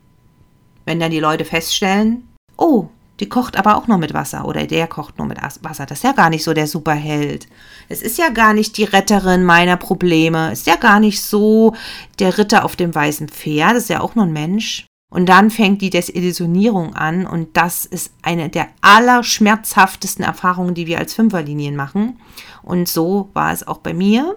Wenn 0.84 1.00
dann 1.00 1.10
die 1.10 1.18
Leute 1.18 1.46
feststellen, 1.46 2.28
oh, 2.58 2.88
die 3.20 3.28
kocht 3.30 3.56
aber 3.56 3.74
auch 3.74 3.86
nur 3.86 3.96
mit 3.96 4.12
Wasser 4.12 4.44
oder 4.44 4.66
der 4.66 4.86
kocht 4.86 5.16
nur 5.16 5.26
mit 5.26 5.38
Wasser. 5.40 5.86
Das 5.86 6.00
ist 6.00 6.04
ja 6.04 6.12
gar 6.12 6.28
nicht 6.28 6.44
so 6.44 6.52
der 6.52 6.66
Superheld. 6.66 7.48
Es 7.88 8.02
ist 8.02 8.18
ja 8.18 8.28
gar 8.28 8.52
nicht 8.52 8.76
die 8.76 8.84
Retterin 8.84 9.44
meiner 9.44 9.78
Probleme. 9.78 10.52
Ist 10.52 10.66
ja 10.66 10.76
gar 10.76 11.00
nicht 11.00 11.22
so 11.22 11.74
der 12.18 12.36
Ritter 12.36 12.66
auf 12.66 12.76
dem 12.76 12.94
weißen 12.94 13.30
Pferd. 13.30 13.70
Das 13.70 13.84
ist 13.84 13.90
ja 13.90 14.00
auch 14.00 14.14
nur 14.14 14.26
ein 14.26 14.32
Mensch. 14.34 14.84
Und 15.10 15.30
dann 15.30 15.50
fängt 15.50 15.80
die 15.80 15.88
Desillusionierung 15.88 16.96
an 16.96 17.26
und 17.26 17.56
das 17.56 17.86
ist 17.86 18.12
eine 18.20 18.50
der 18.50 18.68
allerschmerzhaftesten 18.82 20.22
Erfahrungen, 20.22 20.74
die 20.74 20.86
wir 20.86 20.98
als 20.98 21.14
Fünferlinien 21.14 21.76
machen. 21.76 22.20
Und 22.62 22.90
so 22.90 23.30
war 23.32 23.54
es 23.54 23.66
auch 23.66 23.78
bei 23.78 23.94
mir 23.94 24.36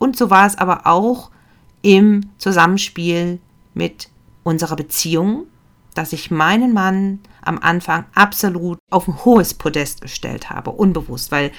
und 0.00 0.16
so 0.16 0.30
war 0.30 0.46
es 0.46 0.58
aber 0.58 0.86
auch 0.88 1.30
im 1.82 2.30
Zusammenspiel 2.38 3.38
mit 3.74 4.08
unserer 4.42 4.74
Beziehung, 4.74 5.46
dass 5.94 6.12
ich 6.12 6.30
meinen 6.30 6.72
Mann 6.72 7.20
am 7.42 7.58
Anfang 7.58 8.06
absolut 8.14 8.78
auf 8.90 9.06
ein 9.06 9.24
hohes 9.24 9.54
Podest 9.54 10.00
gestellt 10.00 10.50
habe, 10.50 10.70
unbewusst, 10.70 11.30
weil 11.30 11.52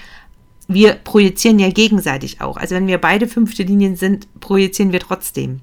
wir 0.68 0.94
projizieren 0.96 1.60
ja 1.60 1.70
gegenseitig 1.70 2.42
auch. 2.42 2.58
Also 2.58 2.76
wenn 2.76 2.88
wir 2.88 2.98
beide 2.98 3.28
fünfte 3.28 3.64
Linien 3.64 3.96
sind, 3.96 4.28
projizieren 4.40 4.92
wir 4.92 5.00
trotzdem. 5.00 5.60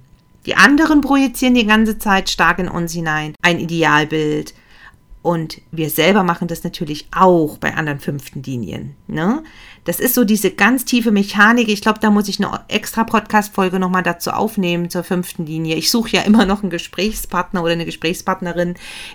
Die 0.47 0.55
anderen 0.55 1.01
projizieren 1.01 1.55
die 1.55 1.67
ganze 1.67 1.99
Zeit 1.99 2.31
stark 2.31 2.59
in 2.59 2.69
uns 2.69 2.93
hinein 2.93 3.35
ein 3.43 3.59
Idealbild. 3.59 4.55
Und 5.21 5.61
wir 5.73 5.91
selber 5.91 6.23
machen 6.23 6.49
das 6.49 6.65
natürlich 6.65 7.09
auch 7.11 7.59
bei 7.59 7.75
anderen 7.75 7.99
fünften 7.99 8.43
Linien. 8.43 8.95
Ne? 9.09 9.43
Das 9.85 9.99
ist 9.99 10.15
so 10.15 10.25
diese 10.25 10.51
ganz 10.53 10.85
tiefe 10.85 11.11
Mechanik. 11.11 11.69
Ich 11.69 11.83
glaube, 11.83 11.99
da 12.01 12.11
muss 12.11 12.29
ich 12.29 12.39
eine 12.39 12.61
extra 12.69 13.05
Podcast-Folge 13.05 13.79
nochmal 13.79 14.05
dazu 14.05 14.31
aufnehmen 14.31 14.91
zur 14.91 15.03
fünften 15.03 15.45
Linie. 15.45 15.75
Ich 15.75 15.91
suche 15.91 16.11
ja 16.11 16.23
immer 16.23 16.47
noch 16.47 16.63
einen 16.63 16.71
Gesprächspartner 16.71 17.63
oder 17.63 17.73
eine 17.73 17.85
Gesprächspartnerin, 17.85 18.75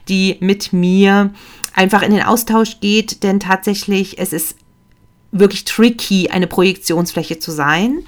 die 0.10 0.38
mit 0.41 0.74
mir 0.74 1.33
einfach 1.74 2.01
in 2.01 2.12
den 2.12 2.24
Austausch 2.24 2.79
geht, 2.81 3.24
denn 3.24 3.39
tatsächlich, 3.39 4.19
es 4.19 4.33
ist 4.33 4.57
wirklich 5.31 5.63
tricky, 5.63 6.29
eine 6.29 6.48
Projektionsfläche 6.48 7.39
zu 7.39 7.51
sein 7.51 8.03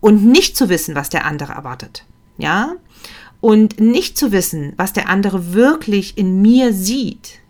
und 0.00 0.24
nicht 0.24 0.56
zu 0.56 0.68
wissen, 0.68 0.94
was 0.94 1.10
der 1.10 1.26
andere 1.26 1.52
erwartet 1.52 2.04
ja, 2.38 2.74
und 3.42 3.80
nicht 3.80 4.16
zu 4.16 4.32
wissen, 4.32 4.72
was 4.78 4.94
der 4.94 5.10
andere 5.10 5.52
wirklich 5.52 6.16
in 6.16 6.40
mir 6.40 6.72
sieht. 6.72 7.40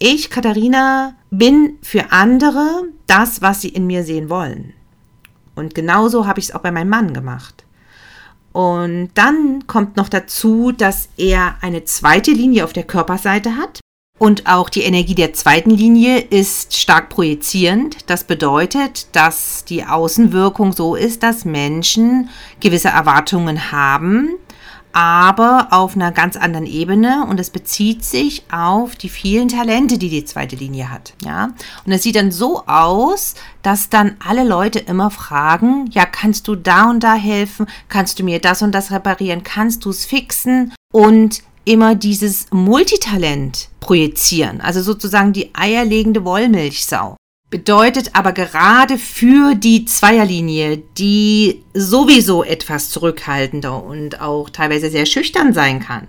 Ich, 0.00 0.28
Katharina, 0.28 1.14
bin 1.30 1.78
für 1.80 2.10
andere 2.10 2.88
das, 3.06 3.40
was 3.40 3.62
sie 3.62 3.68
in 3.68 3.86
mir 3.86 4.02
sehen 4.02 4.28
wollen. 4.28 4.74
Und 5.54 5.74
genauso 5.74 6.26
habe 6.26 6.40
ich 6.40 6.46
es 6.46 6.54
auch 6.54 6.60
bei 6.60 6.72
meinem 6.72 6.88
Mann 6.88 7.14
gemacht. 7.14 7.64
Und 8.52 9.10
dann 9.14 9.66
kommt 9.68 9.96
noch 9.96 10.08
dazu, 10.08 10.72
dass 10.72 11.08
er 11.16 11.56
eine 11.60 11.84
zweite 11.84 12.32
Linie 12.32 12.64
auf 12.64 12.72
der 12.72 12.82
Körperseite 12.82 13.56
hat. 13.56 13.80
Und 14.18 14.46
auch 14.46 14.68
die 14.68 14.82
Energie 14.82 15.14
der 15.14 15.32
zweiten 15.32 15.70
Linie 15.70 16.18
ist 16.18 16.76
stark 16.76 17.08
projizierend. 17.08 18.08
Das 18.10 18.24
bedeutet, 18.24 19.08
dass 19.14 19.64
die 19.64 19.84
Außenwirkung 19.84 20.72
so 20.72 20.96
ist, 20.96 21.22
dass 21.22 21.44
Menschen 21.44 22.30
gewisse 22.60 22.88
Erwartungen 22.88 23.72
haben, 23.72 24.36
aber 24.94 25.68
auf 25.70 25.96
einer 25.96 26.12
ganz 26.12 26.36
anderen 26.36 26.66
Ebene 26.66 27.26
und 27.28 27.40
es 27.40 27.50
bezieht 27.50 28.04
sich 28.04 28.44
auf 28.50 28.94
die 28.94 29.08
vielen 29.08 29.48
Talente, 29.48 29.98
die 29.98 30.08
die 30.08 30.24
zweite 30.24 30.54
Linie 30.54 30.90
hat. 30.90 31.14
Ja, 31.24 31.50
und 31.84 31.92
es 31.92 32.04
sieht 32.04 32.16
dann 32.16 32.30
so 32.30 32.62
aus, 32.66 33.34
dass 33.62 33.90
dann 33.90 34.16
alle 34.24 34.44
Leute 34.44 34.78
immer 34.78 35.10
fragen: 35.10 35.90
Ja, 35.90 36.06
kannst 36.06 36.46
du 36.48 36.54
da 36.54 36.88
und 36.88 37.00
da 37.00 37.14
helfen? 37.14 37.66
Kannst 37.88 38.18
du 38.18 38.22
mir 38.22 38.40
das 38.40 38.62
und 38.62 38.72
das 38.72 38.92
reparieren? 38.92 39.42
Kannst 39.42 39.84
du 39.84 39.90
es 39.90 40.06
fixen? 40.06 40.72
Und 40.92 41.42
immer 41.64 41.94
dieses 41.94 42.46
Multitalent 42.52 43.68
projizieren, 43.80 44.60
also 44.60 44.82
sozusagen 44.82 45.32
die 45.32 45.54
eierlegende 45.54 46.24
Wollmilchsau. 46.24 47.16
Bedeutet 47.54 48.16
aber 48.16 48.32
gerade 48.32 48.98
für 48.98 49.54
die 49.54 49.84
Zweierlinie, 49.84 50.78
die 50.98 51.62
sowieso 51.72 52.42
etwas 52.42 52.90
zurückhaltender 52.90 53.84
und 53.84 54.20
auch 54.20 54.50
teilweise 54.50 54.90
sehr 54.90 55.06
schüchtern 55.06 55.52
sein 55.52 55.78
kann, 55.78 56.08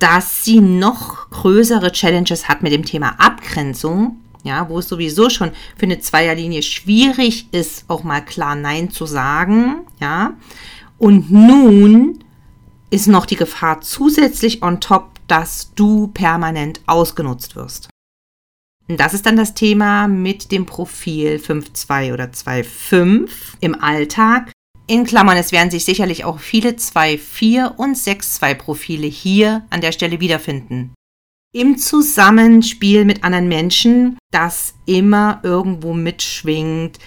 dass 0.00 0.44
sie 0.44 0.60
noch 0.60 1.30
größere 1.30 1.92
Challenges 1.92 2.46
hat 2.46 2.62
mit 2.62 2.74
dem 2.74 2.84
Thema 2.84 3.18
Abgrenzung, 3.18 4.20
ja, 4.44 4.68
wo 4.68 4.80
es 4.80 4.88
sowieso 4.90 5.30
schon 5.30 5.52
für 5.78 5.86
eine 5.86 6.00
Zweierlinie 6.00 6.62
schwierig 6.62 7.46
ist, 7.52 7.86
auch 7.88 8.04
mal 8.04 8.20
klar 8.20 8.54
Nein 8.54 8.90
zu 8.90 9.06
sagen, 9.06 9.76
ja. 9.98 10.34
Und 10.98 11.30
nun 11.30 12.22
ist 12.90 13.06
noch 13.06 13.24
die 13.24 13.36
Gefahr 13.36 13.80
zusätzlich 13.80 14.62
on 14.62 14.78
top, 14.78 15.20
dass 15.26 15.72
du 15.74 16.08
permanent 16.08 16.82
ausgenutzt 16.84 17.56
wirst. 17.56 17.88
Das 18.96 19.14
ist 19.14 19.26
dann 19.26 19.36
das 19.36 19.54
Thema 19.54 20.08
mit 20.08 20.50
dem 20.52 20.66
Profil 20.66 21.36
5.2 21.36 22.12
oder 22.12 22.24
2.5 22.24 23.28
im 23.60 23.80
Alltag. 23.80 24.52
In 24.86 25.04
Klammern, 25.04 25.36
es 25.36 25.52
werden 25.52 25.70
sich 25.70 25.84
sicherlich 25.84 26.24
auch 26.24 26.40
viele 26.40 26.70
2.4 26.70 27.76
und 27.76 27.96
6.2 27.96 28.54
Profile 28.54 29.06
hier 29.06 29.64
an 29.70 29.80
der 29.80 29.92
Stelle 29.92 30.20
wiederfinden. 30.20 30.94
Im 31.52 31.78
Zusammenspiel 31.78 33.04
mit 33.04 33.22
anderen 33.22 33.48
Menschen, 33.48 34.18
das 34.32 34.74
immer 34.86 35.40
irgendwo 35.42 35.94
mitschwingt. 35.94 36.98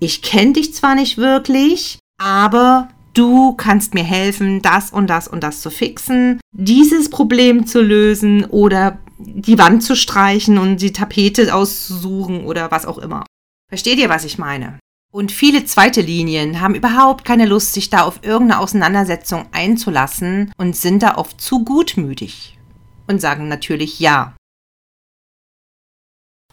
Ich 0.00 0.22
kenne 0.22 0.54
dich 0.54 0.74
zwar 0.74 0.94
nicht 0.94 1.18
wirklich, 1.18 1.98
aber 2.20 2.88
du 3.14 3.54
kannst 3.54 3.94
mir 3.94 4.04
helfen, 4.04 4.62
das 4.62 4.90
und 4.90 5.08
das 5.08 5.28
und 5.28 5.42
das 5.42 5.60
zu 5.60 5.70
fixen, 5.70 6.40
dieses 6.52 7.10
Problem 7.10 7.66
zu 7.66 7.82
lösen 7.82 8.44
oder 8.44 8.98
die 9.18 9.58
Wand 9.58 9.82
zu 9.82 9.96
streichen 9.96 10.58
und 10.58 10.78
die 10.78 10.92
Tapete 10.92 11.54
auszusuchen 11.54 12.44
oder 12.44 12.70
was 12.70 12.86
auch 12.86 12.98
immer. 12.98 13.24
Versteht 13.68 13.98
ihr, 13.98 14.08
was 14.08 14.24
ich 14.24 14.38
meine? 14.38 14.78
Und 15.10 15.32
viele 15.32 15.64
zweite 15.64 16.00
Linien 16.02 16.60
haben 16.60 16.74
überhaupt 16.74 17.24
keine 17.24 17.46
Lust, 17.46 17.72
sich 17.72 17.90
da 17.90 18.02
auf 18.02 18.20
irgendeine 18.22 18.60
Auseinandersetzung 18.60 19.46
einzulassen 19.52 20.52
und 20.58 20.76
sind 20.76 21.02
da 21.02 21.16
oft 21.16 21.40
zu 21.40 21.64
gutmütig 21.64 22.58
und 23.06 23.20
sagen 23.20 23.48
natürlich 23.48 24.00
ja. 24.00 24.36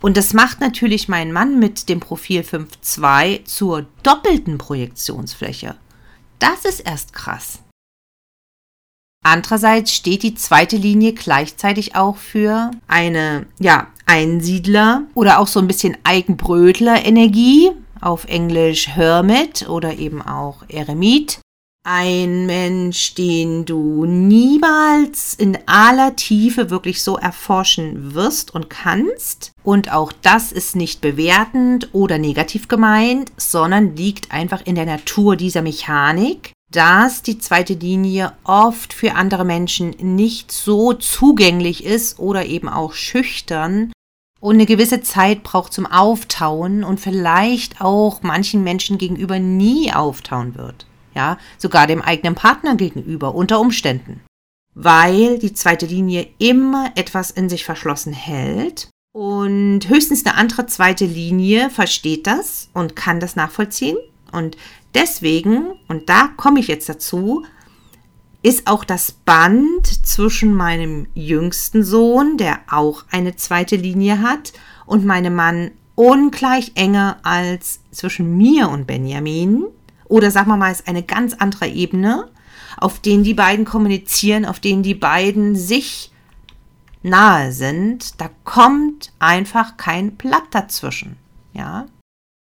Und 0.02 0.18
das 0.18 0.34
macht 0.34 0.62
natürlich 0.62 1.10
mein 1.10 1.32
Mann 1.32 1.60
mit 1.60 1.90
dem 1.90 2.00
Profil 2.00 2.42
5.2 2.42 3.46
zur 3.46 3.88
doppelten 4.04 4.58
Projektionsfläche. 4.58 5.76
Das 6.40 6.66
ist 6.66 6.82
erst 6.82 7.14
krass. 7.14 7.60
Andererseits 9.26 9.92
steht 9.92 10.22
die 10.22 10.36
zweite 10.36 10.78
Linie 10.78 11.14
gleichzeitig 11.14 11.96
auch 11.96 12.18
für 12.18 12.70
eine, 12.88 13.48
ja, 13.60 13.88
Einsiedler 14.06 15.02
oder 15.16 15.40
auch 15.40 15.48
so 15.48 15.60
ein 15.60 15.68
bisschen 15.68 15.98
Eigenbrötler-Energie, 16.04 17.72
auf 18.02 18.26
Englisch 18.26 18.88
Hermit 18.90 19.68
oder 19.68 19.98
eben 19.98 20.22
auch 20.22 20.58
Eremit. 20.68 21.40
Ein 21.84 22.46
Mensch, 22.46 23.16
den 23.16 23.66
du 23.66 24.06
niemals 24.06 25.34
in 25.34 25.58
aller 25.66 26.16
Tiefe 26.16 26.70
wirklich 26.70 27.02
so 27.02 27.18
erforschen 27.18 28.14
wirst 28.14 28.54
und 28.54 28.70
kannst. 28.70 29.54
Und 29.64 29.92
auch 29.92 30.12
das 30.22 30.52
ist 30.52 30.76
nicht 30.76 31.02
bewertend 31.02 31.90
oder 31.94 32.20
negativ 32.20 32.68
gemeint, 32.68 33.32
sondern 33.38 33.96
liegt 33.96 34.32
einfach 34.32 34.62
in 34.66 34.76
der 34.76 34.86
Natur 34.86 35.36
dieser 35.36 35.64
Mechanik, 35.64 36.55
dass 36.72 37.22
die 37.22 37.38
zweite 37.38 37.74
Linie 37.74 38.34
oft 38.44 38.94
für 38.94 39.16
andere 39.16 39.46
Menschen 39.46 39.92
nicht 40.00 40.52
so 40.52 40.94
zugänglich 40.94 41.86
ist 41.86 42.20
oder 42.20 42.46
eben 42.46 42.70
auch 42.70 42.94
schüchtern 42.94 43.94
und 44.40 44.56
eine 44.56 44.66
gewisse 44.66 45.02
Zeit 45.02 45.44
braucht 45.44 45.74
zum 45.74 45.86
Auftauen 45.86 46.84
und 46.84 47.00
vielleicht 47.00 47.82
auch 47.82 48.22
manchen 48.24 48.64
Menschen 48.64 48.98
gegenüber 48.98 49.40
nie 49.40 49.94
auftauen 49.94 50.56
wird 50.56 50.86
ja, 51.16 51.38
sogar 51.58 51.88
dem 51.88 52.02
eigenen 52.02 52.36
Partner 52.36 52.76
gegenüber 52.76 53.34
unter 53.34 53.60
Umständen, 53.60 54.22
weil 54.76 55.40
die 55.40 55.54
zweite 55.54 55.86
Linie 55.88 56.28
immer 56.38 56.92
etwas 56.96 57.32
in 57.32 57.50
sich 57.50 57.66
verschlossen 57.66 58.14
hält 58.14 58.90
und 59.14 59.88
höchstens 59.88 60.26
eine 60.26 60.36
andere 60.36 60.68
zweite 60.68 61.06
Linie 61.06 61.70
versteht 61.70 62.28
das 62.28 62.70
und 62.74 62.96
kann 62.96 63.20
das 63.20 63.36
nachvollziehen 63.36 63.98
und 64.34 64.58
deswegen, 64.96 65.74
und 65.88 66.10
da 66.10 66.30
komme 66.36 66.60
ich 66.60 66.68
jetzt 66.68 66.90
dazu, 66.90 67.46
ist 68.42 68.68
auch 68.68 68.84
das 68.84 69.12
Band 69.12 69.88
zwischen 70.06 70.54
meinem 70.54 71.08
jüngsten 71.14 71.84
Sohn, 71.84 72.38
der 72.38 72.60
auch 72.70 73.04
eine 73.12 73.36
zweite 73.36 73.76
Linie 73.76 74.22
hat, 74.22 74.54
und 74.86 75.04
meinem 75.04 75.36
Mann 75.36 75.72
ungleich 75.96 76.74
enger 76.76 77.18
als 77.24 77.80
zwischen 77.92 78.38
mir 78.38 78.70
und 78.70 78.86
Benjamin, 78.86 79.66
oder 80.06 80.30
sagen 80.30 80.50
wir 80.50 80.58
mal, 80.58 80.72
ist 80.72 80.88
eine 80.88 81.04
ganz 81.04 81.34
andere 81.34 81.68
Ebene, 81.68 82.30
auf 82.78 83.00
denen 83.00 83.24
die 83.24 83.34
beiden 83.34 83.66
kommunizieren, 83.66 84.46
auf 84.46 84.60
denen 84.60 84.84
die 84.84 84.94
beiden 84.94 85.56
sich 85.56 86.12
nahe 87.02 87.52
sind. 87.52 88.20
Da 88.22 88.30
kommt 88.44 89.12
einfach 89.20 89.78
kein 89.78 90.16
Blatt 90.16 90.44
dazwischen. 90.52 91.18
Ja. 91.54 91.86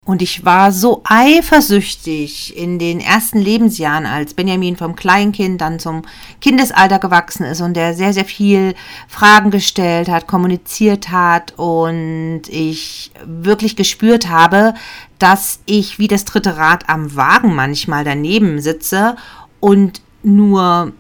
Und 0.08 0.22
ich 0.22 0.46
war 0.46 0.72
so 0.72 1.02
eifersüchtig 1.04 2.56
in 2.56 2.80
den 2.80 3.02
ersten 3.02 3.40
Lebensjahren, 3.40 4.06
als 4.06 4.34
Benjamin 4.34 4.78
vom 4.78 4.96
Kleinkind 4.96 5.60
dann 5.60 5.80
zum 5.80 6.04
Kindesalter 6.40 6.98
gewachsen 6.98 7.44
ist 7.44 7.60
und 7.60 7.74
der 7.74 7.94
sehr, 7.94 8.14
sehr 8.14 8.24
viel 8.24 8.74
Fragen 9.10 9.52
gestellt 9.52 10.08
hat, 10.08 10.26
kommuniziert 10.26 11.10
hat 11.10 11.56
und 11.58 12.44
ich 12.48 13.12
wirklich 13.26 13.76
gespürt 13.76 14.30
habe, 14.30 14.76
dass 15.20 15.60
ich 15.66 16.00
wie 16.00 16.08
das 16.08 16.24
dritte 16.24 16.56
Rad 16.56 16.88
am 16.88 17.18
Wagen 17.18 17.54
manchmal 17.54 18.06
daneben 18.06 18.62
sitze 18.62 19.18
und 19.60 20.02
nur 20.24 20.94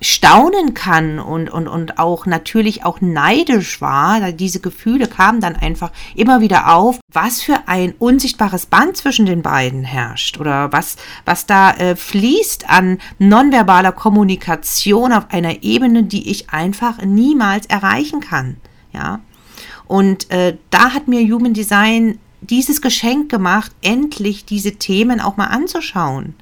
staunen 0.00 0.74
kann 0.74 1.18
und, 1.18 1.50
und, 1.50 1.68
und 1.68 1.98
auch 1.98 2.26
natürlich 2.26 2.84
auch 2.84 3.00
neidisch 3.00 3.80
war. 3.80 4.32
Diese 4.32 4.60
Gefühle 4.60 5.06
kamen 5.06 5.40
dann 5.40 5.56
einfach 5.56 5.92
immer 6.14 6.40
wieder 6.40 6.74
auf, 6.74 6.98
was 7.12 7.42
für 7.42 7.58
ein 7.66 7.94
unsichtbares 7.98 8.66
Band 8.66 8.96
zwischen 8.96 9.26
den 9.26 9.42
beiden 9.42 9.84
herrscht 9.84 10.38
oder 10.38 10.72
was, 10.72 10.96
was 11.24 11.46
da 11.46 11.72
äh, 11.72 11.96
fließt 11.96 12.68
an 12.70 12.98
nonverbaler 13.18 13.92
Kommunikation 13.92 15.12
auf 15.12 15.30
einer 15.30 15.62
Ebene, 15.62 16.04
die 16.04 16.30
ich 16.30 16.50
einfach 16.50 17.02
niemals 17.02 17.66
erreichen 17.66 18.20
kann. 18.20 18.56
Ja. 18.92 19.20
Und 19.86 20.30
äh, 20.30 20.56
da 20.70 20.92
hat 20.92 21.08
mir 21.08 21.20
Human 21.20 21.52
Design 21.52 22.18
dieses 22.40 22.80
Geschenk 22.80 23.30
gemacht, 23.30 23.72
endlich 23.82 24.44
diese 24.44 24.72
Themen 24.76 25.20
auch 25.20 25.36
mal 25.36 25.46
anzuschauen. 25.46 26.34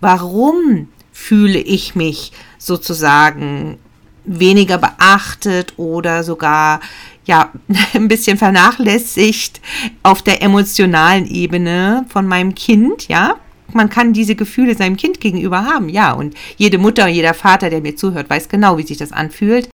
Warum 0.00 0.88
fühle 1.20 1.58
ich 1.58 1.94
mich 1.94 2.32
sozusagen 2.58 3.78
weniger 4.24 4.78
beachtet 4.78 5.74
oder 5.76 6.24
sogar 6.24 6.80
ja 7.26 7.52
ein 7.94 8.08
bisschen 8.08 8.38
vernachlässigt 8.38 9.60
auf 10.02 10.22
der 10.22 10.42
emotionalen 10.42 11.26
Ebene 11.26 12.06
von 12.08 12.26
meinem 12.26 12.54
Kind, 12.54 13.08
ja? 13.08 13.36
Man 13.72 13.88
kann 13.88 14.12
diese 14.12 14.34
Gefühle 14.34 14.74
seinem 14.74 14.96
Kind 14.96 15.20
gegenüber 15.20 15.64
haben, 15.64 15.88
ja. 15.88 16.12
Und 16.12 16.34
jede 16.56 16.78
Mutter, 16.78 17.06
jeder 17.06 17.34
Vater, 17.34 17.70
der 17.70 17.80
mir 17.80 17.94
zuhört, 17.94 18.28
weiß 18.28 18.48
genau, 18.48 18.78
wie 18.78 18.82
sich 18.86 18.98
das 18.98 19.12
anfühlt. 19.12 19.68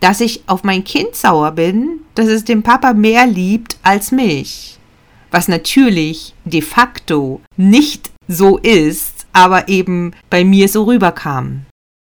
Dass 0.00 0.20
ich 0.20 0.42
auf 0.46 0.62
mein 0.62 0.84
Kind 0.84 1.14
sauer 1.14 1.52
bin, 1.52 2.00
dass 2.14 2.26
es 2.26 2.44
den 2.44 2.62
Papa 2.62 2.92
mehr 2.92 3.26
liebt 3.26 3.78
als 3.82 4.12
mich. 4.12 4.78
Was 5.30 5.48
natürlich 5.48 6.34
de 6.44 6.60
facto 6.60 7.40
nicht 7.56 8.10
so 8.28 8.58
ist, 8.58 9.19
aber 9.32 9.68
eben 9.68 10.12
bei 10.28 10.44
mir 10.44 10.68
so 10.68 10.84
rüberkam. 10.84 11.66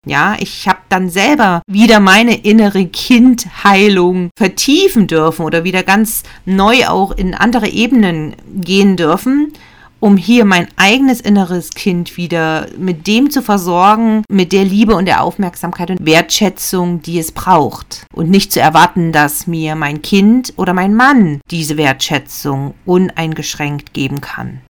Ja, 0.06 0.36
ich 0.38 0.68
habe 0.68 0.80
dann 0.90 1.08
selber 1.08 1.62
wieder 1.66 1.98
meine 1.98 2.34
innere 2.34 2.86
Kindheilung 2.86 4.28
vertiefen 4.36 5.06
dürfen 5.06 5.44
oder 5.46 5.64
wieder 5.64 5.82
ganz 5.82 6.24
neu 6.44 6.86
auch 6.86 7.12
in 7.12 7.34
andere 7.34 7.68
Ebenen 7.68 8.34
gehen 8.54 8.96
dürfen, 8.96 9.54
um 10.00 10.18
hier 10.18 10.44
mein 10.44 10.68
eigenes 10.76 11.22
inneres 11.22 11.70
Kind 11.70 12.18
wieder 12.18 12.66
mit 12.76 13.06
dem 13.06 13.30
zu 13.30 13.40
versorgen, 13.40 14.22
mit 14.28 14.52
der 14.52 14.66
Liebe 14.66 14.94
und 14.94 15.06
der 15.06 15.22
Aufmerksamkeit 15.22 15.90
und 15.90 16.04
Wertschätzung, 16.04 17.00
die 17.00 17.18
es 17.18 17.32
braucht. 17.32 18.04
Und 18.12 18.28
nicht 18.28 18.52
zu 18.52 18.60
erwarten, 18.60 19.12
dass 19.12 19.46
mir 19.46 19.74
mein 19.74 20.02
Kind 20.02 20.52
oder 20.56 20.74
mein 20.74 20.94
Mann 20.94 21.40
diese 21.50 21.78
Wertschätzung 21.78 22.74
uneingeschränkt 22.84 23.94
geben 23.94 24.20
kann. 24.20 24.60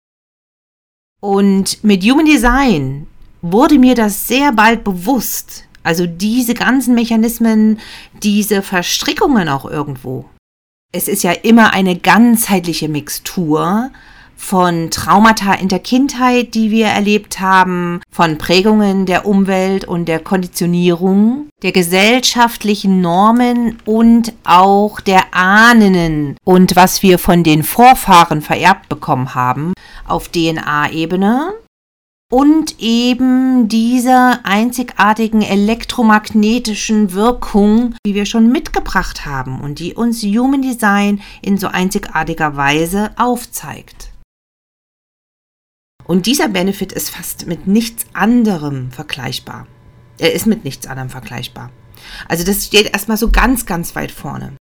Und 1.25 1.83
mit 1.83 2.05
Human 2.05 2.27
Design 2.27 3.07
wurde 3.41 3.79
mir 3.79 3.95
das 3.95 4.29
sehr 4.29 4.53
bald 4.53 4.85
bewusst. 4.85 5.65
Also 5.83 6.05
diese 6.05 6.53
ganzen 6.53 6.95
Mechanismen, 6.95 7.79
diese 8.23 8.61
Verstrickungen 8.61 9.49
auch 9.49 9.65
irgendwo. 9.65 10.27
Es 10.93 11.09
ist 11.09 11.23
ja 11.23 11.33
immer 11.33 11.73
eine 11.73 11.97
ganzheitliche 11.97 12.91
Mixtur 12.91 13.91
von 14.37 14.91
Traumata 14.91 15.55
in 15.55 15.69
der 15.69 15.79
Kindheit, 15.79 16.55
die 16.55 16.71
wir 16.71 16.89
erlebt 16.89 17.41
haben, 17.41 18.03
von 18.11 18.37
Prägungen 18.37 19.07
der 19.07 19.25
Umwelt 19.25 19.87
und 19.87 20.07
der 20.07 20.21
Konditionierung, 20.21 21.49
der 21.63 21.73
gesellschaftlichen 21.73 23.01
Normen 23.01 23.79
und 23.87 24.35
auch 24.45 25.01
der 25.01 25.23
Ahnen 25.33 26.37
und 26.45 26.77
was 26.77 27.03
wir 27.03 27.19
von 27.19 27.45
den 27.45 27.63
Vorfahren 27.63 28.43
vererbt 28.43 28.91
bekommen 28.91 29.35
haben 29.35 29.73
auf 30.07 30.29
DNA-Ebene 30.29 31.55
und 32.33 32.81
eben 32.81 33.69
dieser 33.69 34.45
einzigartigen 34.45 35.43
elektromagnetischen 35.43 37.13
Wirkung, 37.13 37.95
die 38.05 38.15
wir 38.15 38.27
schon 38.27 38.51
mitgebracht 38.51 39.25
haben 39.25 39.61
und 39.61 39.79
die 39.79 39.95
uns 39.95 40.23
Human 40.23 40.63
Design 40.63 41.23
in 41.43 41.59
so 41.59 41.69
einzigartiger 41.69 42.57
Weise 42.57 43.13
aufzeigt. 43.17 44.11
Und 46.07 46.27
dieser 46.27 46.49
Benefit 46.49 46.93
ist 46.93 47.11
fast 47.11 47.47
mit 47.47 47.67
nichts 47.67 48.07
anderem 48.13 48.91
vergleichbar. 48.91 49.67
Er 50.19 50.33
ist 50.33 50.47
mit 50.47 50.65
nichts 50.65 50.87
anderem 50.87 51.11
vergleichbar. 51.11 51.71
Also 52.29 52.45
das 52.45 52.67
steht 52.67 52.93
erstmal 52.93 53.17
so 53.17 53.31
ganz, 53.31 53.65
ganz 53.65 53.95
weit 53.95 54.11
vorne. 54.11 54.57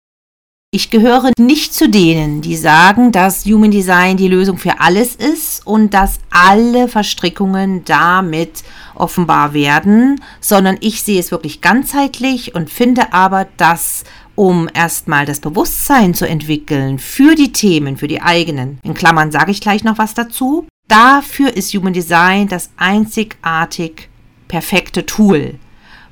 Ich 0.72 0.90
gehöre 0.90 1.32
nicht 1.36 1.74
zu 1.74 1.88
denen, 1.88 2.42
die 2.42 2.54
sagen, 2.54 3.10
dass 3.10 3.44
Human 3.44 3.72
Design 3.72 4.16
die 4.16 4.28
Lösung 4.28 4.56
für 4.56 4.78
alles 4.78 5.16
ist 5.16 5.66
und 5.66 5.94
dass 5.94 6.20
alle 6.30 6.86
Verstrickungen 6.86 7.84
damit 7.84 8.62
offenbar 8.94 9.52
werden, 9.52 10.20
sondern 10.40 10.78
ich 10.80 11.02
sehe 11.02 11.18
es 11.18 11.32
wirklich 11.32 11.60
ganzheitlich 11.60 12.54
und 12.54 12.70
finde 12.70 13.12
aber, 13.12 13.48
dass 13.56 14.04
um 14.36 14.68
erstmal 14.72 15.26
das 15.26 15.40
Bewusstsein 15.40 16.14
zu 16.14 16.24
entwickeln 16.28 17.00
für 17.00 17.34
die 17.34 17.50
Themen, 17.50 17.96
für 17.96 18.06
die 18.06 18.22
eigenen, 18.22 18.78
in 18.84 18.94
Klammern 18.94 19.32
sage 19.32 19.50
ich 19.50 19.60
gleich 19.60 19.82
noch 19.82 19.98
was 19.98 20.14
dazu, 20.14 20.68
dafür 20.86 21.52
ist 21.56 21.74
Human 21.74 21.94
Design 21.94 22.46
das 22.46 22.70
einzigartig 22.76 24.08
perfekte 24.46 25.04
Tool, 25.04 25.56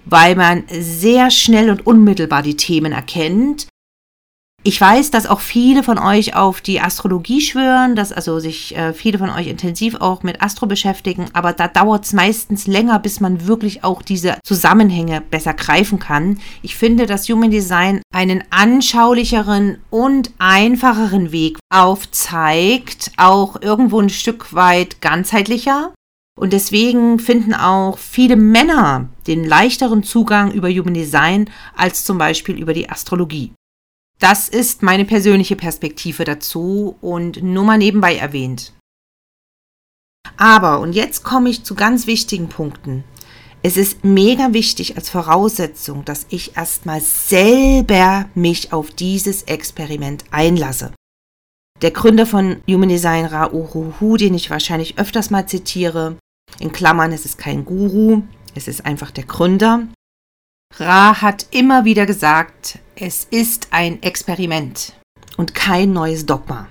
weil 0.04 0.34
man 0.34 0.64
sehr 0.68 1.30
schnell 1.30 1.70
und 1.70 1.86
unmittelbar 1.86 2.42
die 2.42 2.56
Themen 2.56 2.90
erkennt 2.90 3.68
ich 4.68 4.78
weiß, 4.78 5.10
dass 5.10 5.24
auch 5.24 5.40
viele 5.40 5.82
von 5.82 5.98
euch 5.98 6.36
auf 6.36 6.60
die 6.60 6.82
Astrologie 6.82 7.40
schwören, 7.40 7.96
dass 7.96 8.12
also 8.12 8.38
sich 8.38 8.76
äh, 8.76 8.92
viele 8.92 9.16
von 9.16 9.30
euch 9.30 9.46
intensiv 9.46 9.94
auch 9.94 10.22
mit 10.22 10.42
Astro 10.42 10.66
beschäftigen, 10.66 11.24
aber 11.32 11.54
da 11.54 11.68
dauert 11.68 12.04
es 12.04 12.12
meistens 12.12 12.66
länger, 12.66 12.98
bis 12.98 13.18
man 13.20 13.46
wirklich 13.46 13.82
auch 13.82 14.02
diese 14.02 14.36
Zusammenhänge 14.44 15.22
besser 15.22 15.54
greifen 15.54 15.98
kann. 15.98 16.38
Ich 16.60 16.76
finde, 16.76 17.06
dass 17.06 17.30
Human 17.30 17.50
Design 17.50 18.02
einen 18.12 18.44
anschaulicheren 18.50 19.78
und 19.88 20.32
einfacheren 20.36 21.32
Weg 21.32 21.56
aufzeigt, 21.74 23.12
auch 23.16 23.62
irgendwo 23.62 23.98
ein 24.02 24.10
Stück 24.10 24.52
weit 24.52 25.00
ganzheitlicher. 25.00 25.94
Und 26.38 26.52
deswegen 26.52 27.18
finden 27.20 27.54
auch 27.54 27.96
viele 27.96 28.36
Männer 28.36 29.08
den 29.26 29.44
leichteren 29.44 30.02
Zugang 30.02 30.52
über 30.52 30.68
Human 30.68 30.92
Design 30.92 31.48
als 31.74 32.04
zum 32.04 32.18
Beispiel 32.18 32.58
über 32.58 32.74
die 32.74 32.90
Astrologie. 32.90 33.52
Das 34.18 34.48
ist 34.48 34.82
meine 34.82 35.04
persönliche 35.04 35.54
Perspektive 35.54 36.24
dazu 36.24 36.96
und 37.00 37.42
nur 37.42 37.64
mal 37.64 37.78
nebenbei 37.78 38.16
erwähnt. 38.16 38.72
Aber, 40.36 40.80
und 40.80 40.92
jetzt 40.92 41.22
komme 41.22 41.48
ich 41.50 41.64
zu 41.64 41.74
ganz 41.74 42.06
wichtigen 42.06 42.48
Punkten. 42.48 43.04
Es 43.62 43.76
ist 43.76 44.04
mega 44.04 44.52
wichtig 44.52 44.96
als 44.96 45.10
Voraussetzung, 45.10 46.04
dass 46.04 46.26
ich 46.30 46.56
erstmal 46.56 47.00
selber 47.00 48.28
mich 48.34 48.72
auf 48.72 48.90
dieses 48.90 49.44
Experiment 49.44 50.24
einlasse. 50.30 50.92
Der 51.82 51.90
Gründer 51.92 52.26
von 52.26 52.60
Human 52.68 52.88
Design, 52.88 53.24
Ra 53.24 53.50
Uruhu, 53.52 54.16
den 54.16 54.34
ich 54.34 54.50
wahrscheinlich 54.50 54.98
öfters 54.98 55.30
mal 55.30 55.46
zitiere, 55.46 56.16
in 56.58 56.72
Klammern, 56.72 57.12
es 57.12 57.24
ist 57.24 57.38
kein 57.38 57.64
Guru, 57.64 58.22
es 58.54 58.68
ist 58.68 58.84
einfach 58.84 59.10
der 59.10 59.24
Gründer, 59.24 59.86
Ra 60.76 61.20
hat 61.20 61.46
immer 61.50 61.84
wieder 61.84 62.06
gesagt, 62.06 62.78
es 63.00 63.24
ist 63.30 63.68
ein 63.70 64.02
Experiment 64.02 64.92
und 65.36 65.54
kein 65.54 65.92
neues 65.92 66.26
Dogma. 66.26 66.68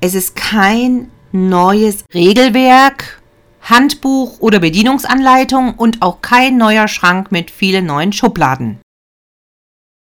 Es 0.00 0.14
ist 0.14 0.36
kein 0.36 1.10
neues 1.32 2.04
Regelwerk, 2.14 3.20
Handbuch 3.62 4.38
oder 4.38 4.60
Bedienungsanleitung 4.60 5.74
und 5.74 6.02
auch 6.02 6.22
kein 6.22 6.56
neuer 6.56 6.86
Schrank 6.86 7.32
mit 7.32 7.50
vielen 7.50 7.86
neuen 7.86 8.12
Schubladen. 8.12 8.78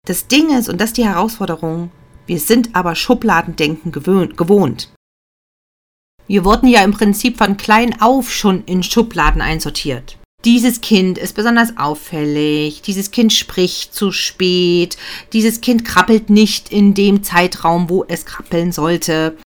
Das 0.06 0.28
Ding 0.28 0.50
ist, 0.50 0.68
und 0.68 0.82
das 0.82 0.90
ist 0.90 0.98
die 0.98 1.06
Herausforderung, 1.06 1.92
wir 2.26 2.40
sind 2.40 2.76
aber 2.76 2.96
Schubladendenken 2.96 3.94
gewohnt. 3.94 4.94
Wir 6.28 6.44
wurden 6.44 6.68
ja 6.68 6.84
im 6.84 6.92
Prinzip 6.92 7.38
von 7.38 7.56
klein 7.56 8.02
auf 8.02 8.32
schon 8.32 8.66
in 8.66 8.84
Schubladen 8.84 9.42
einsortiert 9.42 10.18
dieses 10.45 10.82
Kind 10.82 11.17
ist 11.17 11.36
besonders 11.36 11.78
auffällig, 11.78 12.82
dieses 12.82 13.12
Kind 13.12 13.34
spricht 13.34 13.93
zu 13.93 14.12
spät, 14.12 14.97
dieses 15.34 15.62
Kind 15.62 15.84
krabbelt 15.84 16.30
nicht 16.30 16.71
in 16.71 16.93
dem 16.93 17.23
Zeitraum, 17.23 17.89
wo 17.89 18.06
es 18.08 18.25
krabbeln 18.25 18.71
sollte 18.71 19.38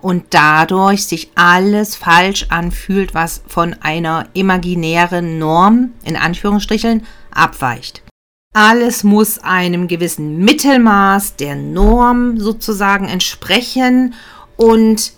und 0.00 0.24
dadurch 0.30 1.06
sich 1.06 1.30
alles 1.36 1.94
falsch 1.94 2.46
anfühlt, 2.48 3.14
was 3.14 3.42
von 3.46 3.74
einer 3.80 4.28
imaginären 4.34 5.38
Norm 5.38 5.92
in 6.02 6.16
Anführungsstrichen 6.16 7.06
abweicht. 7.30 8.02
Alles 8.54 9.04
muss 9.04 9.38
einem 9.38 9.88
gewissen 9.88 10.38
Mittelmaß 10.38 11.36
der 11.36 11.54
Norm 11.54 12.38
sozusagen 12.38 13.08
entsprechen 13.08 14.14
und 14.56 15.12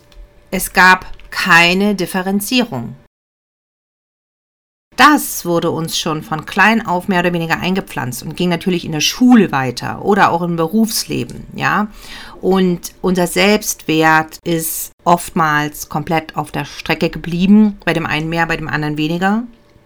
es 0.51 0.71
gab 0.71 1.07
keine 1.31 1.95
Differenzierung. 1.95 2.95
Das 4.95 5.45
wurde 5.45 5.71
uns 5.71 5.97
schon 5.97 6.23
von 6.23 6.45
klein 6.45 6.85
auf 6.85 7.07
mehr 7.07 7.19
oder 7.19 7.33
weniger 7.33 7.59
eingepflanzt 7.59 8.23
und 8.23 8.37
ging 8.37 8.49
natürlich 8.49 8.85
in 8.85 8.93
der 8.93 9.01
Schule 9.01 9.51
weiter 9.51 10.05
oder 10.05 10.31
auch 10.31 10.41
im 10.41 10.55
Berufsleben, 10.55 11.45
ja. 11.53 11.87
Und 12.41 12.93
unser 13.01 13.27
Selbstwert 13.27 14.39
ist 14.45 14.91
oftmals 15.03 15.89
komplett 15.89 16.37
auf 16.37 16.51
der 16.51 16.63
Strecke 16.63 17.09
geblieben, 17.09 17.77
bei 17.83 17.93
dem 17.93 18.05
einen 18.05 18.29
mehr, 18.29 18.45
bei 18.45 18.55
dem 18.55 18.69
anderen 18.69 18.97
weniger. 18.97 19.43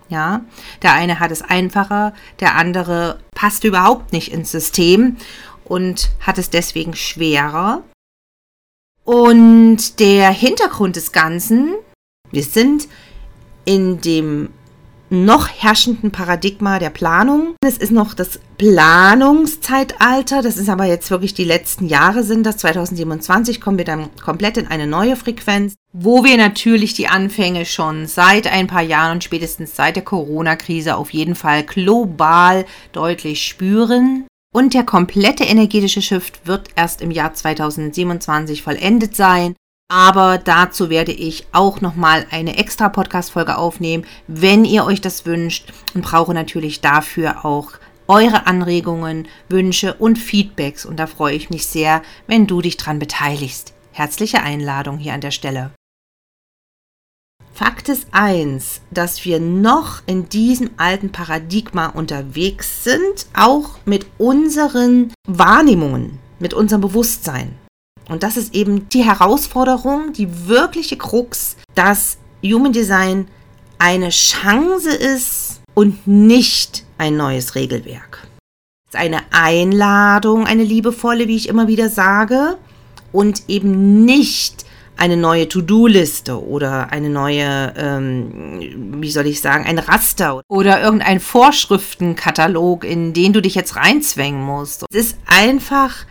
Ja, 0.10 0.42
der 0.82 0.94
eine 0.94 1.20
hat 1.20 1.32
es 1.32 1.44
einfacher, 1.44 2.14
der 2.40 2.56
andere 2.56 3.20
passt 3.36 3.64
überhaupt 3.64 4.12
nicht 4.12 4.32
ins 4.32 4.52
System 4.52 5.18
und 5.66 6.10
hat 6.20 6.40
es 6.40 6.50
deswegen 6.50 6.96
schwerer. 6.96 7.84
Und 9.06 10.00
der 10.00 10.32
Hintergrund 10.32 10.96
des 10.96 11.12
Ganzen, 11.12 11.76
wir 12.32 12.44
sind 12.44 12.88
in 13.66 14.02
dem 14.02 14.50
noch 15.10 15.48
herrschenden 15.48 16.12
Paradigma 16.12 16.80
der 16.80 16.90
Planung. 16.90 17.56
Es 17.64 17.78
ist 17.78 17.92
noch 17.92 18.14
das 18.14 18.40
Planungszeitalter, 18.58 20.42
das 20.42 20.58
ist 20.58 20.70
aber 20.70 20.86
jetzt 20.86 21.10
wirklich 21.12 21.34
die 21.34 21.46
letzten 21.46 21.88
Jahre 21.88 22.24
sind 22.24 22.46
das. 22.46 22.58
2027 22.58 23.62
kommen 23.62 23.78
wir 23.78 23.86
dann 23.86 24.10
komplett 24.22 24.58
in 24.58 24.68
eine 24.68 24.88
neue 24.88 25.16
Frequenz, 25.16 25.76
wo 25.94 26.24
wir 26.24 26.38
natürlich 26.38 26.94
die 26.94 27.08
Anfänge 27.08 27.66
schon 27.66 28.06
seit 28.06 28.48
ein 28.48 28.68
paar 28.68 28.84
Jahren 28.84 29.14
und 29.14 29.24
spätestens 29.24 29.76
seit 29.76 29.96
der 29.96 30.04
Corona-Krise 30.04 30.96
auf 30.96 31.12
jeden 31.12 31.36
Fall 31.36 31.64
global 31.64 32.66
deutlich 32.92 33.46
spüren. 33.46 34.26
Und 34.52 34.74
der 34.74 34.84
komplette 34.84 35.44
energetische 35.44 36.02
Shift 36.02 36.48
wird 36.48 36.70
erst 36.76 37.02
im 37.02 37.12
Jahr 37.12 37.34
2027 37.34 38.64
vollendet 38.64 39.16
sein. 39.16 39.56
Aber 39.92 40.38
dazu 40.38 40.92
werde 40.92 41.12
ich 41.12 41.48
auch 41.52 41.82
nochmal 41.82 42.28
eine 42.30 42.58
extra 42.58 42.90
Podcast-Folge 42.90 43.58
aufnehmen, 43.58 44.06
wenn 44.28 44.64
ihr 44.64 44.86
euch 44.86 45.02
das 45.02 45.26
wünscht 45.26 45.74
und 45.96 46.04
brauche 46.04 46.34
natürlich 46.34 46.80
dafür 46.80 47.44
auch 47.44 47.72
eure 48.08 48.48
Anregungen, 48.48 49.28
Wünsche 49.50 49.96
und 49.96 50.18
Feedbacks. 50.18 50.86
Und 50.86 50.98
da 50.98 51.08
freue 51.08 51.36
ich 51.36 51.50
mich 51.50 51.66
sehr, 51.66 52.04
wenn 52.28 52.48
du 52.48 52.62
dich 52.62 52.78
dran 52.78 53.00
beteiligst. 53.00 53.74
Herzliche 53.92 54.42
Einladung 54.42 54.98
hier 54.98 55.14
an 55.14 55.22
der 55.22 55.32
Stelle. 55.32 55.72
Fakt 57.54 57.90
ist 57.90 58.08
eins, 58.12 58.82
dass 58.90 59.26
wir 59.26 59.40
noch 59.40 60.02
in 60.06 60.30
diesem 60.30 60.70
alten 60.78 61.12
Paradigma 61.12 61.88
unterwegs 61.88 62.84
sind, 62.84 63.28
auch 63.36 63.72
mit 63.86 64.06
unseren 64.18 65.14
Wahrnehmungen, 65.28 66.20
mit 66.40 66.54
unserem 66.54 66.82
Bewusstsein. 66.82 67.59
Und 68.10 68.24
das 68.24 68.38
ist 68.38 68.56
eben 68.56 68.90
die 68.90 69.06
Herausforderung, 69.06 70.14
die 70.14 70.48
wirkliche 70.48 70.98
Krux, 70.98 71.56
dass 71.76 72.18
Human 72.44 72.74
Design 72.74 73.28
eine 73.78 74.10
Chance 74.10 74.90
ist 74.90 75.62
und 75.76 76.06
nicht 76.08 76.84
ein 76.98 77.16
neues 77.16 77.56
Regelwerk. 77.56 78.28
Es 78.88 78.96
ist 78.96 79.00
eine 79.00 79.22
Einladung, 79.32 80.48
eine 80.48 80.64
liebevolle, 80.64 81.28
wie 81.28 81.36
ich 81.36 81.48
immer 81.48 81.68
wieder 81.68 81.90
sage, 81.90 82.58
und 83.12 83.44
eben 83.48 84.06
nicht 84.06 84.66
eine 84.98 85.16
neue 85.16 85.48
To-Do-Liste 85.48 86.44
oder 86.44 86.92
eine 86.92 87.10
neue, 87.10 87.74
ähm, 87.78 89.02
wie 89.02 89.12
soll 89.12 89.28
ich 89.28 89.40
sagen, 89.40 89.66
ein 89.66 89.80
Raster 89.80 90.42
oder 90.50 90.82
irgendein 90.82 91.20
Vorschriftenkatalog, 91.20 92.84
in 92.84 93.14
den 93.14 93.32
du 93.32 93.42
dich 93.42 93.56
jetzt 93.56 93.78
reinzwängen 93.78 94.42
musst. 94.42 94.84
Es 94.92 95.06
ist 95.06 95.18
einfach 95.26 96.06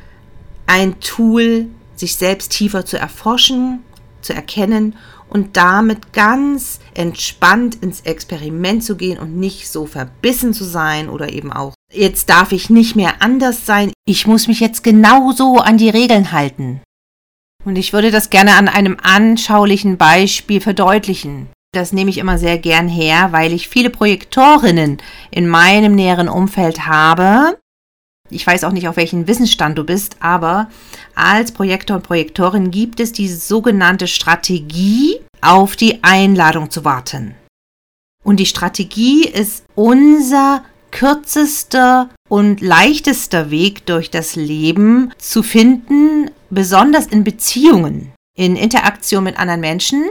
ein 0.66 1.00
Tool, 1.00 1.66
sich 1.98 2.16
selbst 2.16 2.52
tiefer 2.52 2.84
zu 2.84 2.98
erforschen, 2.98 3.80
zu 4.20 4.34
erkennen 4.34 4.96
und 5.28 5.56
damit 5.56 6.12
ganz 6.12 6.80
entspannt 6.94 7.76
ins 7.76 8.00
Experiment 8.00 8.82
zu 8.82 8.96
gehen 8.96 9.18
und 9.18 9.36
nicht 9.36 9.70
so 9.70 9.86
verbissen 9.86 10.54
zu 10.54 10.64
sein 10.64 11.08
oder 11.08 11.32
eben 11.32 11.52
auch, 11.52 11.74
jetzt 11.92 12.30
darf 12.30 12.52
ich 12.52 12.70
nicht 12.70 12.96
mehr 12.96 13.20
anders 13.20 13.66
sein, 13.66 13.92
ich 14.06 14.26
muss 14.26 14.48
mich 14.48 14.60
jetzt 14.60 14.82
genauso 14.82 15.58
an 15.58 15.78
die 15.78 15.90
Regeln 15.90 16.32
halten. 16.32 16.80
Und 17.64 17.76
ich 17.76 17.92
würde 17.92 18.10
das 18.10 18.30
gerne 18.30 18.54
an 18.54 18.68
einem 18.68 18.96
anschaulichen 19.02 19.98
Beispiel 19.98 20.60
verdeutlichen. 20.60 21.48
Das 21.72 21.92
nehme 21.92 22.08
ich 22.08 22.18
immer 22.18 22.38
sehr 22.38 22.56
gern 22.56 22.88
her, 22.88 23.28
weil 23.32 23.52
ich 23.52 23.68
viele 23.68 23.90
Projektorinnen 23.90 24.98
in 25.30 25.46
meinem 25.46 25.94
näheren 25.94 26.28
Umfeld 26.28 26.86
habe, 26.86 27.58
ich 28.30 28.46
weiß 28.46 28.64
auch 28.64 28.72
nicht, 28.72 28.88
auf 28.88 28.96
welchem 28.96 29.26
Wissensstand 29.26 29.78
du 29.78 29.84
bist, 29.84 30.16
aber 30.20 30.70
als 31.14 31.52
Projektor 31.52 31.96
und 31.96 32.02
Projektorin 32.02 32.70
gibt 32.70 33.00
es 33.00 33.12
die 33.12 33.28
sogenannte 33.28 34.06
Strategie, 34.06 35.20
auf 35.40 35.76
die 35.76 36.02
Einladung 36.02 36.70
zu 36.70 36.84
warten. 36.84 37.34
Und 38.24 38.40
die 38.40 38.46
Strategie 38.46 39.24
ist 39.24 39.64
unser 39.74 40.64
kürzester 40.90 42.08
und 42.28 42.60
leichtester 42.60 43.50
Weg 43.50 43.86
durch 43.86 44.10
das 44.10 44.36
Leben 44.36 45.12
zu 45.18 45.42
finden, 45.42 46.30
besonders 46.50 47.06
in 47.06 47.24
Beziehungen, 47.24 48.12
in 48.36 48.56
Interaktion 48.56 49.24
mit 49.24 49.38
anderen 49.38 49.60
Menschen. 49.60 50.10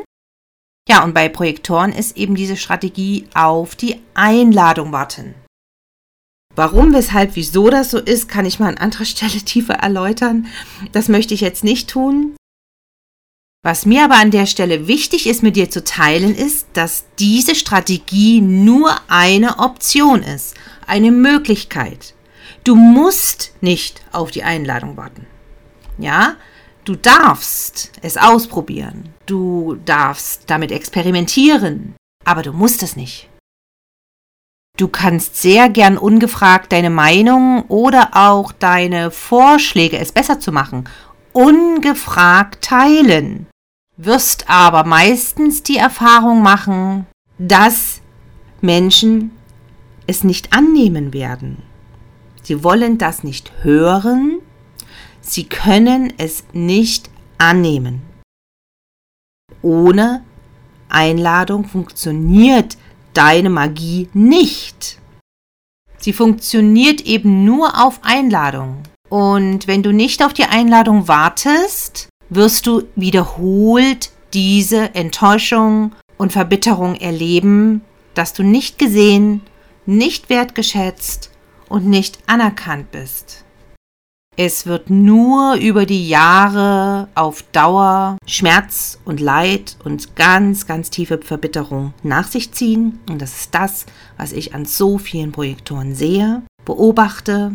Ja, 0.88 1.04
und 1.04 1.14
bei 1.14 1.28
Projektoren 1.28 1.92
ist 1.92 2.16
eben 2.16 2.36
diese 2.36 2.56
Strategie 2.56 3.28
auf 3.34 3.76
die 3.76 4.00
Einladung 4.14 4.92
warten. 4.92 5.36
Warum, 6.58 6.92
weshalb, 6.92 7.36
wieso 7.36 7.70
das 7.70 7.92
so 7.92 8.00
ist, 8.00 8.28
kann 8.28 8.44
ich 8.44 8.60
mal 8.60 8.70
an 8.70 8.78
anderer 8.80 9.06
Stelle 9.14 9.40
tiefer 9.42 9.76
erläutern. 9.76 10.48
Das 10.92 11.08
möchte 11.08 11.36
ich 11.36 11.42
jetzt 11.42 11.64
nicht 11.64 11.88
tun. 11.90 12.36
Was 13.64 13.86
mir 13.86 14.06
aber 14.06 14.16
an 14.16 14.32
der 14.32 14.48
Stelle 14.48 14.88
wichtig 14.88 15.28
ist, 15.28 15.44
mit 15.44 15.56
dir 15.56 15.70
zu 15.70 15.84
teilen, 15.84 16.34
ist, 16.34 16.68
dass 16.74 17.06
diese 17.20 17.54
Strategie 17.54 18.42
nur 18.42 18.96
eine 19.08 19.60
Option 19.60 20.24
ist, 20.24 20.56
eine 20.88 21.12
Möglichkeit. 21.12 22.16
Du 22.64 22.76
musst 22.76 23.54
nicht 23.62 24.02
auf 24.12 24.32
die 24.32 24.44
Einladung 24.44 24.98
warten. 24.98 25.28
Ja, 26.00 26.38
du 26.86 26.96
darfst 26.96 27.92
es 28.02 28.18
ausprobieren. 28.18 29.10
Du 29.26 29.78
darfst 29.86 30.44
damit 30.48 30.72
experimentieren, 30.72 31.96
aber 32.26 32.42
du 32.42 32.54
musst 32.54 32.82
es 32.82 32.96
nicht. 32.96 33.30
Du 34.78 34.88
kannst 34.88 35.36
sehr 35.36 35.70
gern 35.70 35.98
ungefragt 35.98 36.72
deine 36.72 36.92
Meinung 36.92 37.64
oder 37.64 38.12
auch 38.14 38.52
deine 38.52 39.10
Vorschläge, 39.10 39.98
es 39.98 40.12
besser 40.12 40.40
zu 40.40 40.52
machen, 40.52 40.88
ungefragt 41.34 42.64
teilen. 42.64 43.48
Wirst 43.98 44.48
aber 44.48 44.84
meistens 44.84 45.64
die 45.64 45.78
Erfahrung 45.78 46.44
machen, 46.44 47.08
dass 47.40 48.02
Menschen 48.62 49.32
es 50.06 50.24
nicht 50.24 50.54
annehmen 50.54 51.12
werden. 51.12 51.64
Sie 52.44 52.64
wollen 52.64 53.00
das 53.00 53.24
nicht 53.24 53.52
hören, 53.64 54.38
sie 55.22 55.46
können 55.46 56.14
es 56.20 56.44
nicht 56.54 57.10
annehmen. 57.40 58.04
Ohne 59.64 60.24
Einladung 60.88 61.66
funktioniert 61.66 62.78
deine 63.18 63.50
Magie 63.50 64.10
nicht. 64.14 65.00
Sie 65.98 66.14
funktioniert 66.14 67.02
eben 67.02 67.44
nur 67.44 67.84
auf 67.84 68.00
Einladung. 68.04 68.84
Und 69.10 69.68
wenn 69.68 69.82
du 69.82 69.92
nicht 69.92 70.24
auf 70.24 70.34
die 70.34 70.44
Einladung 70.44 71.08
wartest, 71.08 72.10
wirst 72.30 72.68
du 72.68 72.84
wiederholt 72.96 74.12
diese 74.34 74.94
Enttäuschung 74.94 75.94
und 76.18 76.32
Verbitterung 76.32 76.96
erleben, 76.96 77.82
dass 78.14 78.34
du 78.34 78.44
nicht 78.44 78.78
gesehen, 78.78 79.42
nicht 79.88 80.30
wertgeschätzt 80.30 81.32
und 81.70 81.88
nicht 81.88 82.20
anerkannt 82.28 82.92
bist. 82.92 83.46
Es 84.40 84.68
wird 84.68 84.92
nur 84.92 85.56
über 85.56 85.88
die 85.88 86.08
Jahre 86.08 87.08
auf 87.16 87.42
Dauer 87.54 88.18
Schmerz 88.28 89.00
und 89.04 89.20
Leid 89.20 89.78
und 89.84 90.16
ganz, 90.16 90.68
ganz 90.68 90.92
tiefe 90.92 91.18
Verbitterung 91.18 91.96
nach 92.04 92.28
sich 92.28 92.52
ziehen. 92.52 93.00
Und 93.10 93.20
das 93.20 93.34
ist 93.40 93.56
das, 93.56 93.88
was 94.16 94.34
ich 94.34 94.54
an 94.54 94.66
so 94.66 95.00
vielen 95.00 95.32
Projektoren 95.32 95.96
sehe, 95.96 96.44
beobachte, 96.66 97.54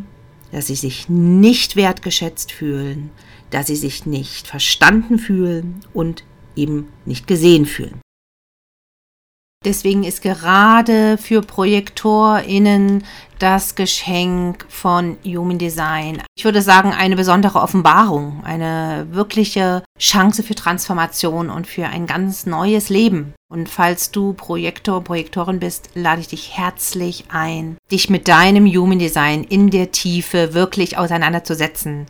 dass 0.51 0.67
sie 0.67 0.75
sich 0.75 1.09
nicht 1.09 1.77
wertgeschätzt 1.77 2.51
fühlen, 2.51 3.11
dass 3.51 3.69
sie 3.69 3.77
sich 3.77 4.05
nicht 4.05 4.49
verstanden 4.49 5.21
fühlen 5.21 5.85
und 5.95 6.25
eben 6.57 6.89
nicht 7.07 7.29
gesehen 7.29 7.65
fühlen. 7.65 8.02
Deswegen 9.65 10.03
ist 10.03 10.23
gerade 10.23 11.19
für 11.19 11.41
ProjektorInnen 11.41 13.05
das 13.39 13.75
Geschenk 13.75 14.65
von 14.69 15.17
Human 15.25 15.59
Design, 15.59 16.23
ich 16.37 16.45
würde 16.45 16.63
sagen, 16.63 16.93
eine 16.93 17.17
besondere 17.17 17.61
Offenbarung, 17.61 18.41
eine 18.45 19.09
wirkliche 19.11 19.83
Chance 19.99 20.45
für 20.45 20.55
Transformation 20.55 21.51
und 21.51 21.67
für 21.67 21.87
ein 21.87 22.07
ganz 22.07 22.47
neues 22.47 22.89
Leben. 22.89 23.35
Und 23.53 23.69
falls 23.69 24.13
du 24.13 24.33
Projektor, 24.33 25.03
Projektorin 25.03 25.59
bist, 25.59 25.91
lade 25.95 26.21
ich 26.21 26.29
dich 26.29 26.57
herzlich 26.57 27.25
ein, 27.31 27.77
dich 27.91 28.09
mit 28.09 28.29
deinem 28.29 28.67
Human 28.67 29.01
Design 29.01 29.43
in 29.43 29.71
der 29.71 29.91
Tiefe 29.91 30.55
wirklich 30.55 30.97
auseinanderzusetzen. 30.97 32.07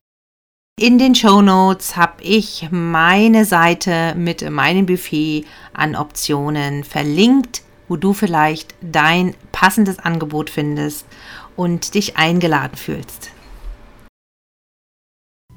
In 0.81 0.99
den 0.99 1.15
Show 1.15 1.43
Notes 1.43 1.97
habe 1.97 2.23
ich 2.23 2.69
meine 2.71 3.45
Seite 3.45 4.15
mit 4.17 4.51
meinem 4.51 4.87
Buffet 4.87 5.45
an 5.75 5.95
Optionen 5.95 6.83
verlinkt, 6.83 7.61
wo 7.89 7.97
du 7.97 8.15
vielleicht 8.15 8.75
dein 8.81 9.35
passendes 9.53 9.99
Angebot 9.99 10.49
findest 10.49 11.07
und 11.57 11.95
dich 11.95 12.17
eingeladen 12.17 12.77
fühlst. 12.79 13.31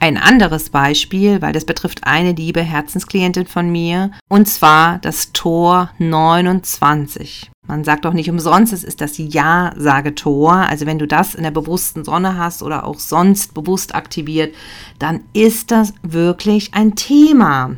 Ein 0.06 0.18
anderes 0.18 0.70
Beispiel, 0.70 1.42
weil 1.42 1.52
das 1.52 1.66
betrifft 1.66 2.04
eine 2.04 2.34
liebe 2.34 2.62
Herzensklientin 2.62 3.48
von 3.48 3.72
mir, 3.72 4.12
und 4.30 4.48
zwar 4.48 5.00
das 5.00 5.32
Tor 5.32 5.90
29. 5.98 7.50
Man 7.68 7.84
sagt 7.84 8.06
auch 8.06 8.14
nicht 8.14 8.30
umsonst, 8.30 8.72
es 8.72 8.84
ist 8.84 9.02
das 9.02 9.18
Ja-Sagetor. 9.18 10.54
Also 10.54 10.86
wenn 10.86 11.00
du 11.00 11.08
das 11.08 11.34
in 11.34 11.42
der 11.42 11.50
bewussten 11.50 12.06
Sonne 12.06 12.38
hast 12.38 12.62
oder 12.62 12.86
auch 12.86 13.00
sonst 13.00 13.56
bewusst 13.56 13.96
aktiviert, 13.96 14.54
dann 15.00 15.22
ist 15.34 15.72
das 15.72 15.92
wirklich 16.04 16.76
ein 16.76 16.94
Thema, 16.94 17.76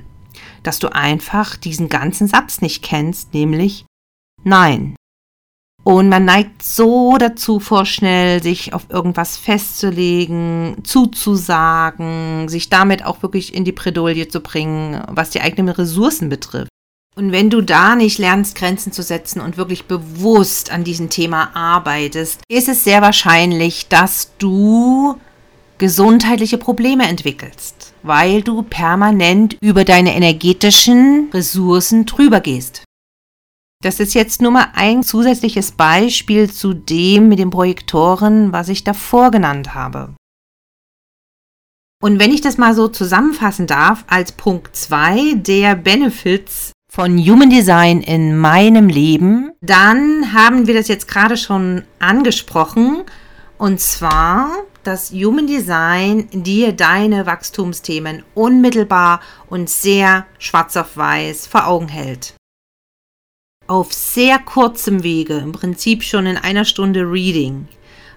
dass 0.64 0.80
du 0.80 0.94
einfach 0.94 1.56
diesen 1.56 1.88
ganzen 1.88 2.28
Satz 2.28 2.60
nicht 2.60 2.84
kennst, 2.84 3.34
nämlich 3.34 3.86
Nein. 4.44 4.98
Und 5.88 6.10
man 6.10 6.26
neigt 6.26 6.64
so 6.64 7.16
dazu, 7.18 7.62
vorschnell 7.62 8.44
sich 8.44 8.74
auf 8.74 8.88
irgendwas 8.90 9.38
festzulegen, 9.38 10.76
zuzusagen, 10.84 12.50
sich 12.50 12.68
damit 12.68 13.06
auch 13.06 13.24
wirklich 13.24 13.56
in 13.56 13.64
die 13.64 13.72
Bredouille 13.72 14.28
zu 14.28 14.42
bringen, 14.42 15.02
was 15.08 15.30
die 15.30 15.40
eigenen 15.40 15.74
Ressourcen 15.74 16.28
betrifft. 16.28 16.68
Und 17.16 17.32
wenn 17.32 17.50
du 17.50 17.62
da 17.62 17.96
nicht 17.96 18.18
lernst, 18.18 18.56
Grenzen 18.56 18.92
zu 18.92 19.02
setzen 19.02 19.40
und 19.40 19.56
wirklich 19.56 19.86
bewusst 19.86 20.74
an 20.74 20.84
diesem 20.84 21.10
Thema 21.10 21.56
arbeitest, 21.56 22.42
ist 22.50 22.68
es 22.68 22.84
sehr 22.84 23.02
wahrscheinlich, 23.02 23.88
dass 23.88 24.34
du 24.40 25.16
gesundheitliche 25.78 26.58
Probleme 26.58 27.08
entwickelst, 27.08 27.94
weil 28.04 28.42
du 28.42 28.62
permanent 28.62 29.56
über 29.62 29.86
deine 29.86 30.18
energetischen 30.18 31.30
Ressourcen 31.34 32.06
drüber 32.06 32.42
gehst. 32.42 32.84
Das 33.84 34.00
ist 34.00 34.16
jetzt 34.16 34.42
nur 34.42 34.52
mal 34.52 34.70
ein 34.74 35.04
zusätzliches 35.04 35.72
Beispiel 35.72 36.52
zu 36.52 36.74
dem 36.74 37.30
mit 37.30 37.38
den 37.38 37.52
Projektoren, 37.52 38.52
was 38.52 38.70
ich 38.70 38.84
davor 38.84 39.30
genannt 39.30 39.76
habe. 39.76 40.16
Und 42.02 42.20
wenn 42.20 42.32
ich 42.32 42.42
das 42.42 42.58
mal 42.58 42.74
so 42.76 42.88
zusammenfassen 42.88 43.68
darf, 43.68 44.04
als 44.08 44.32
Punkt 44.32 44.76
2 44.76 45.36
der 45.36 45.76
Benefits 45.76 46.72
von 46.92 47.18
Human 47.18 47.50
Design 47.50 48.02
in 48.02 48.38
meinem 48.38 48.88
Leben, 48.88 49.52
dann 49.62 50.34
haben 50.34 50.68
wir 50.68 50.74
das 50.74 50.88
jetzt 50.88 51.08
gerade 51.08 51.38
schon 51.38 51.84
angesprochen. 52.00 53.04
Und 53.58 53.80
zwar, 53.80 54.52
dass 54.84 55.12
Human 55.12 55.48
Design 55.48 56.30
dir 56.32 56.72
deine 56.74 57.26
Wachstumsthemen 57.26 58.24
unmittelbar 58.36 59.20
und 59.48 59.70
sehr 59.70 60.26
schwarz 60.40 60.78
auf 60.78 60.98
weiß 60.98 61.48
vor 61.48 61.68
Augen 61.68 61.88
hält. 61.88 62.37
Auf 63.70 63.92
sehr 63.92 64.40
kurzem 64.40 65.04
Wege, 65.04 65.40
im 65.40 65.52
Prinzip 65.52 66.02
schon 66.02 66.26
in 66.26 66.38
einer 66.38 66.64
Stunde 66.64 67.02
Reading, 67.02 67.68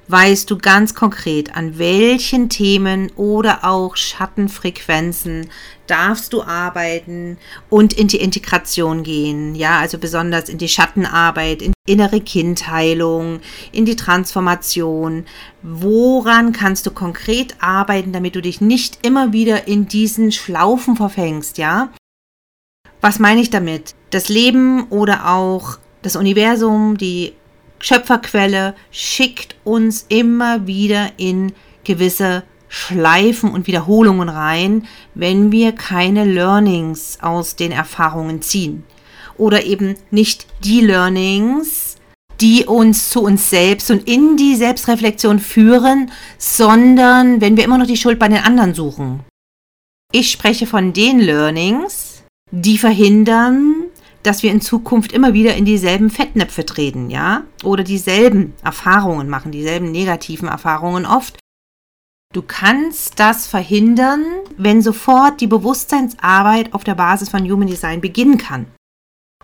weißt 0.06 0.48
du 0.48 0.56
ganz 0.56 0.94
konkret, 0.94 1.56
an 1.56 1.76
welchen 1.76 2.48
Themen 2.48 3.10
oder 3.16 3.64
auch 3.64 3.96
Schattenfrequenzen 3.96 5.50
darfst 5.88 6.34
du 6.34 6.44
arbeiten 6.44 7.36
und 7.68 7.92
in 7.92 8.06
die 8.06 8.18
Integration 8.20 9.02
gehen. 9.02 9.56
Ja, 9.56 9.80
also 9.80 9.98
besonders 9.98 10.48
in 10.48 10.58
die 10.58 10.68
Schattenarbeit, 10.68 11.62
in 11.62 11.72
innere 11.84 12.20
Kindheilung, 12.20 13.40
in 13.72 13.86
die 13.86 13.96
Transformation. 13.96 15.26
Woran 15.62 16.52
kannst 16.52 16.86
du 16.86 16.92
konkret 16.92 17.56
arbeiten, 17.58 18.12
damit 18.12 18.36
du 18.36 18.40
dich 18.40 18.60
nicht 18.60 19.04
immer 19.04 19.32
wieder 19.32 19.66
in 19.66 19.88
diesen 19.88 20.30
Schlaufen 20.30 20.94
verfängst, 20.94 21.58
ja? 21.58 21.90
Was 23.00 23.18
meine 23.18 23.40
ich 23.40 23.50
damit? 23.50 23.96
Das 24.10 24.28
Leben 24.28 24.88
oder 24.88 25.30
auch 25.30 25.78
das 26.02 26.16
Universum, 26.16 26.96
die 26.96 27.32
Schöpferquelle 27.78 28.74
schickt 28.90 29.56
uns 29.64 30.04
immer 30.08 30.66
wieder 30.66 31.12
in 31.16 31.52
gewisse 31.84 32.42
Schleifen 32.68 33.50
und 33.50 33.66
Wiederholungen 33.66 34.28
rein, 34.28 34.86
wenn 35.14 35.50
wir 35.50 35.72
keine 35.72 36.24
Learnings 36.24 37.18
aus 37.20 37.56
den 37.56 37.72
Erfahrungen 37.72 38.42
ziehen. 38.42 38.84
Oder 39.36 39.64
eben 39.64 39.96
nicht 40.10 40.46
die 40.64 40.80
Learnings, 40.80 41.96
die 42.40 42.64
uns 42.66 43.10
zu 43.10 43.22
uns 43.22 43.50
selbst 43.50 43.90
und 43.90 44.08
in 44.08 44.36
die 44.36 44.56
Selbstreflexion 44.56 45.38
führen, 45.38 46.10
sondern 46.38 47.40
wenn 47.40 47.56
wir 47.56 47.64
immer 47.64 47.78
noch 47.78 47.86
die 47.86 47.96
Schuld 47.96 48.18
bei 48.18 48.28
den 48.28 48.38
anderen 48.38 48.74
suchen. 48.74 49.20
Ich 50.12 50.30
spreche 50.30 50.66
von 50.66 50.92
den 50.92 51.20
Learnings, 51.20 52.22
die 52.50 52.78
verhindern, 52.78 53.79
dass 54.22 54.42
wir 54.42 54.50
in 54.50 54.60
Zukunft 54.60 55.12
immer 55.12 55.32
wieder 55.32 55.54
in 55.54 55.64
dieselben 55.64 56.10
Fettnäpfe 56.10 56.66
treten, 56.66 57.10
ja? 57.10 57.44
Oder 57.64 57.84
dieselben 57.84 58.54
Erfahrungen 58.62 59.28
machen, 59.28 59.52
dieselben 59.52 59.90
negativen 59.90 60.48
Erfahrungen 60.48 61.06
oft. 61.06 61.38
Du 62.32 62.42
kannst 62.42 63.18
das 63.18 63.46
verhindern, 63.46 64.24
wenn 64.56 64.82
sofort 64.82 65.40
die 65.40 65.46
Bewusstseinsarbeit 65.46 66.74
auf 66.74 66.84
der 66.84 66.94
Basis 66.94 67.28
von 67.28 67.50
Human 67.50 67.66
Design 67.66 68.00
beginnen 68.00 68.38
kann. 68.38 68.66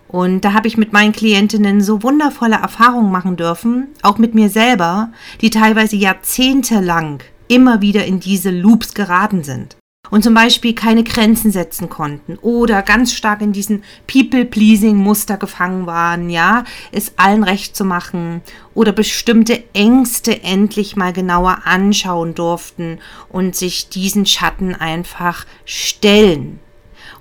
Und 0.08 0.42
da 0.44 0.52
habe 0.52 0.68
ich 0.68 0.76
mit 0.76 0.92
meinen 0.92 1.12
Klientinnen 1.12 1.80
so 1.80 2.04
wundervolle 2.04 2.56
Erfahrungen 2.56 3.10
machen 3.10 3.36
dürfen, 3.36 3.88
auch 4.02 4.18
mit 4.18 4.34
mir 4.34 4.50
selber, 4.50 5.10
die 5.40 5.50
teilweise 5.50 5.96
jahrzehntelang 5.96 7.24
immer 7.48 7.80
wieder 7.80 8.04
in 8.04 8.20
diese 8.20 8.50
Loops 8.50 8.94
geraten 8.94 9.42
sind 9.42 9.76
und 10.10 10.22
zum 10.22 10.34
Beispiel 10.34 10.74
keine 10.74 11.04
Grenzen 11.04 11.50
setzen 11.50 11.88
konnten 11.88 12.38
oder 12.42 12.82
ganz 12.82 13.12
stark 13.12 13.40
in 13.40 13.52
diesen 13.52 13.82
People-Pleasing-Muster 14.06 15.36
gefangen 15.36 15.86
waren, 15.86 16.30
ja, 16.30 16.64
es 16.92 17.12
allen 17.16 17.42
recht 17.42 17.76
zu 17.76 17.84
machen 17.84 18.42
oder 18.74 18.92
bestimmte 18.92 19.62
Ängste 19.72 20.42
endlich 20.42 20.96
mal 20.96 21.12
genauer 21.12 21.62
anschauen 21.64 22.34
durften 22.34 22.98
und 23.28 23.56
sich 23.56 23.88
diesen 23.88 24.26
Schatten 24.26 24.74
einfach 24.74 25.44
stellen. 25.64 26.60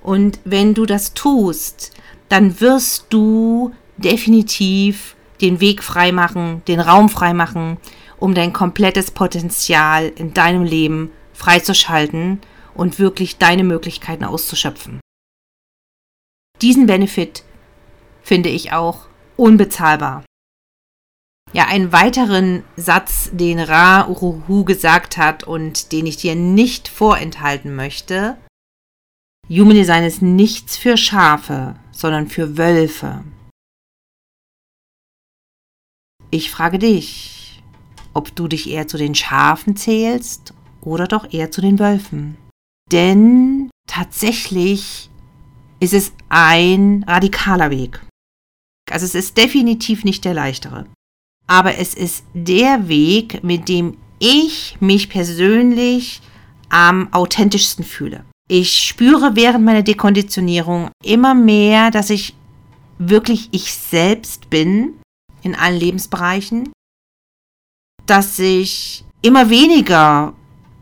Und 0.01 0.39
wenn 0.43 0.73
du 0.73 0.85
das 0.85 1.13
tust, 1.13 1.91
dann 2.29 2.59
wirst 2.61 3.07
du 3.09 3.71
definitiv 3.97 5.15
den 5.41 5.59
Weg 5.59 5.83
freimachen, 5.83 6.61
den 6.67 6.79
Raum 6.79 7.09
freimachen, 7.09 7.77
um 8.17 8.33
dein 8.33 8.53
komplettes 8.53 9.11
Potenzial 9.11 10.11
in 10.15 10.33
deinem 10.33 10.63
Leben 10.63 11.11
freizuschalten 11.33 12.39
und 12.75 12.99
wirklich 12.99 13.37
deine 13.37 13.63
Möglichkeiten 13.63 14.23
auszuschöpfen. 14.23 14.99
Diesen 16.61 16.85
Benefit 16.85 17.43
finde 18.21 18.49
ich 18.49 18.71
auch 18.71 19.07
unbezahlbar. 19.35 20.23
Ja, 21.53 21.67
einen 21.67 21.91
weiteren 21.91 22.63
Satz, 22.75 23.29
den 23.31 23.59
Ra 23.59 24.07
Uruhu 24.07 24.65
gesagt 24.65 25.17
hat 25.17 25.43
und 25.43 25.91
den 25.91 26.05
ich 26.05 26.17
dir 26.17 26.35
nicht 26.35 26.87
vorenthalten 26.87 27.75
möchte. 27.75 28.37
Human 29.47 29.75
Design 29.75 30.03
ist 30.03 30.21
nichts 30.21 30.75
für 30.75 30.97
Schafe, 30.97 31.75
sondern 31.91 32.27
für 32.27 32.57
Wölfe. 32.57 33.23
Ich 36.31 36.51
frage 36.51 36.79
dich, 36.79 37.61
ob 38.13 38.35
du 38.35 38.47
dich 38.47 38.69
eher 38.69 38.87
zu 38.87 38.97
den 38.97 39.15
Schafen 39.15 39.77
zählst 39.77 40.53
oder 40.81 41.07
doch 41.07 41.31
eher 41.31 41.51
zu 41.51 41.61
den 41.61 41.79
Wölfen. 41.79 42.37
Denn 42.91 43.69
tatsächlich 43.87 45.09
ist 45.79 45.93
es 45.93 46.13
ein 46.29 47.03
radikaler 47.07 47.69
Weg. 47.69 48.01
Also 48.91 49.05
es 49.05 49.15
ist 49.15 49.37
definitiv 49.37 50.03
nicht 50.03 50.25
der 50.25 50.33
leichtere. 50.33 50.85
Aber 51.47 51.77
es 51.77 51.93
ist 51.93 52.25
der 52.33 52.87
Weg, 52.87 53.43
mit 53.43 53.67
dem 53.69 53.97
ich 54.19 54.77
mich 54.79 55.09
persönlich 55.09 56.21
am 56.69 57.11
authentischsten 57.13 57.83
fühle. 57.83 58.25
Ich 58.47 58.83
spüre 58.83 59.35
während 59.35 59.65
meiner 59.65 59.83
Dekonditionierung 59.83 60.89
immer 61.03 61.33
mehr, 61.33 61.91
dass 61.91 62.09
ich 62.09 62.35
wirklich 62.97 63.49
ich 63.51 63.73
selbst 63.73 64.49
bin 64.49 64.93
in 65.41 65.55
allen 65.55 65.79
Lebensbereichen, 65.79 66.71
dass 68.05 68.37
ich 68.39 69.03
immer 69.21 69.49
weniger 69.49 70.33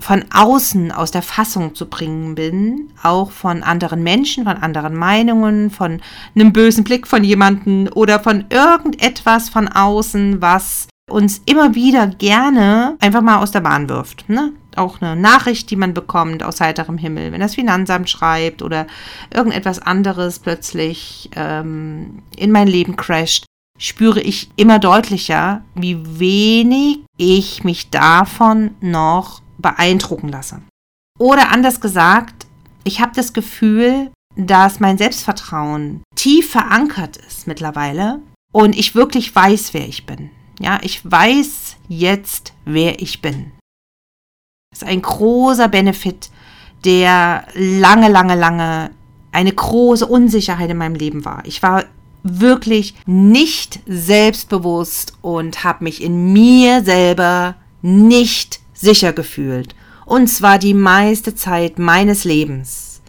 von 0.03 0.25
außen 0.33 0.91
aus 0.91 1.11
der 1.11 1.21
Fassung 1.21 1.75
zu 1.75 1.85
bringen 1.85 2.35
bin, 2.35 2.89
auch 3.01 3.31
von 3.31 3.63
anderen 3.63 4.03
Menschen, 4.03 4.43
von 4.43 4.57
anderen 4.57 4.97
Meinungen, 4.97 5.71
von 5.71 6.01
einem 6.35 6.51
bösen 6.51 6.83
Blick 6.83 7.07
von 7.07 7.23
jemandem 7.23 7.89
oder 7.95 8.19
von 8.19 8.43
irgendetwas 8.49 9.47
von 9.47 9.69
außen, 9.69 10.41
was 10.41 10.89
uns 11.09 11.41
immer 11.45 11.73
wieder 11.73 12.07
gerne 12.07 12.97
einfach 12.99 13.21
mal 13.21 13.37
aus 13.37 13.51
der 13.51 13.61
Bahn 13.61 13.87
wirft. 13.87 14.27
Ne? 14.27 14.51
Auch 14.75 15.01
eine 15.01 15.15
Nachricht, 15.15 15.69
die 15.71 15.77
man 15.77 15.93
bekommt 15.93 16.43
aus 16.43 16.59
heiterem 16.59 16.97
Himmel, 16.97 17.31
wenn 17.31 17.39
das 17.39 17.55
Finanzamt 17.55 18.09
schreibt 18.09 18.61
oder 18.61 18.87
irgendetwas 19.33 19.79
anderes 19.79 20.39
plötzlich 20.39 21.29
ähm, 21.37 22.23
in 22.35 22.51
mein 22.51 22.67
Leben 22.67 22.97
crasht, 22.97 23.45
spüre 23.79 24.19
ich 24.19 24.49
immer 24.57 24.79
deutlicher, 24.79 25.61
wie 25.75 26.19
wenig 26.19 26.99
ich 27.17 27.63
mich 27.63 27.89
davon 27.89 28.71
noch 28.81 29.42
beeindrucken 29.63 30.29
lasse. 30.29 30.61
Oder 31.17 31.49
anders 31.49 31.81
gesagt, 31.81 32.45
ich 32.83 33.01
habe 33.01 33.13
das 33.15 33.33
Gefühl, 33.33 34.11
dass 34.35 34.79
mein 34.79 34.99
Selbstvertrauen 34.99 36.03
tief 36.15 36.51
verankert 36.51 37.17
ist 37.17 37.47
mittlerweile 37.47 38.21
und 38.51 38.77
ich 38.77 38.93
wirklich 38.93 39.35
weiß, 39.35 39.73
wer 39.73 39.87
ich 39.87 40.05
bin. 40.05 40.29
Ja, 40.59 40.79
ich 40.83 41.09
weiß 41.09 41.77
jetzt, 41.87 42.53
wer 42.65 43.01
ich 43.01 43.21
bin. 43.21 43.51
Das 44.71 44.83
ist 44.83 44.87
ein 44.87 45.01
großer 45.01 45.67
Benefit, 45.67 46.29
der 46.85 47.47
lange, 47.53 48.09
lange, 48.09 48.35
lange 48.35 48.91
eine 49.31 49.51
große 49.51 50.05
Unsicherheit 50.05 50.69
in 50.69 50.77
meinem 50.77 50.95
Leben 50.95 51.25
war. 51.25 51.43
Ich 51.45 51.63
war 51.63 51.85
wirklich 52.23 52.95
nicht 53.05 53.81
selbstbewusst 53.85 55.13
und 55.21 55.63
habe 55.63 55.83
mich 55.83 56.01
in 56.01 56.31
mir 56.33 56.83
selber 56.83 57.55
nicht 57.81 58.61
sicher 58.83 59.13
gefühlt. 59.13 59.73
Und 60.05 60.27
zwar 60.27 60.59
die 60.59 60.73
meiste 60.73 61.33
Zeit 61.33 61.79
meines 61.79 62.25
Lebens. 62.25 63.01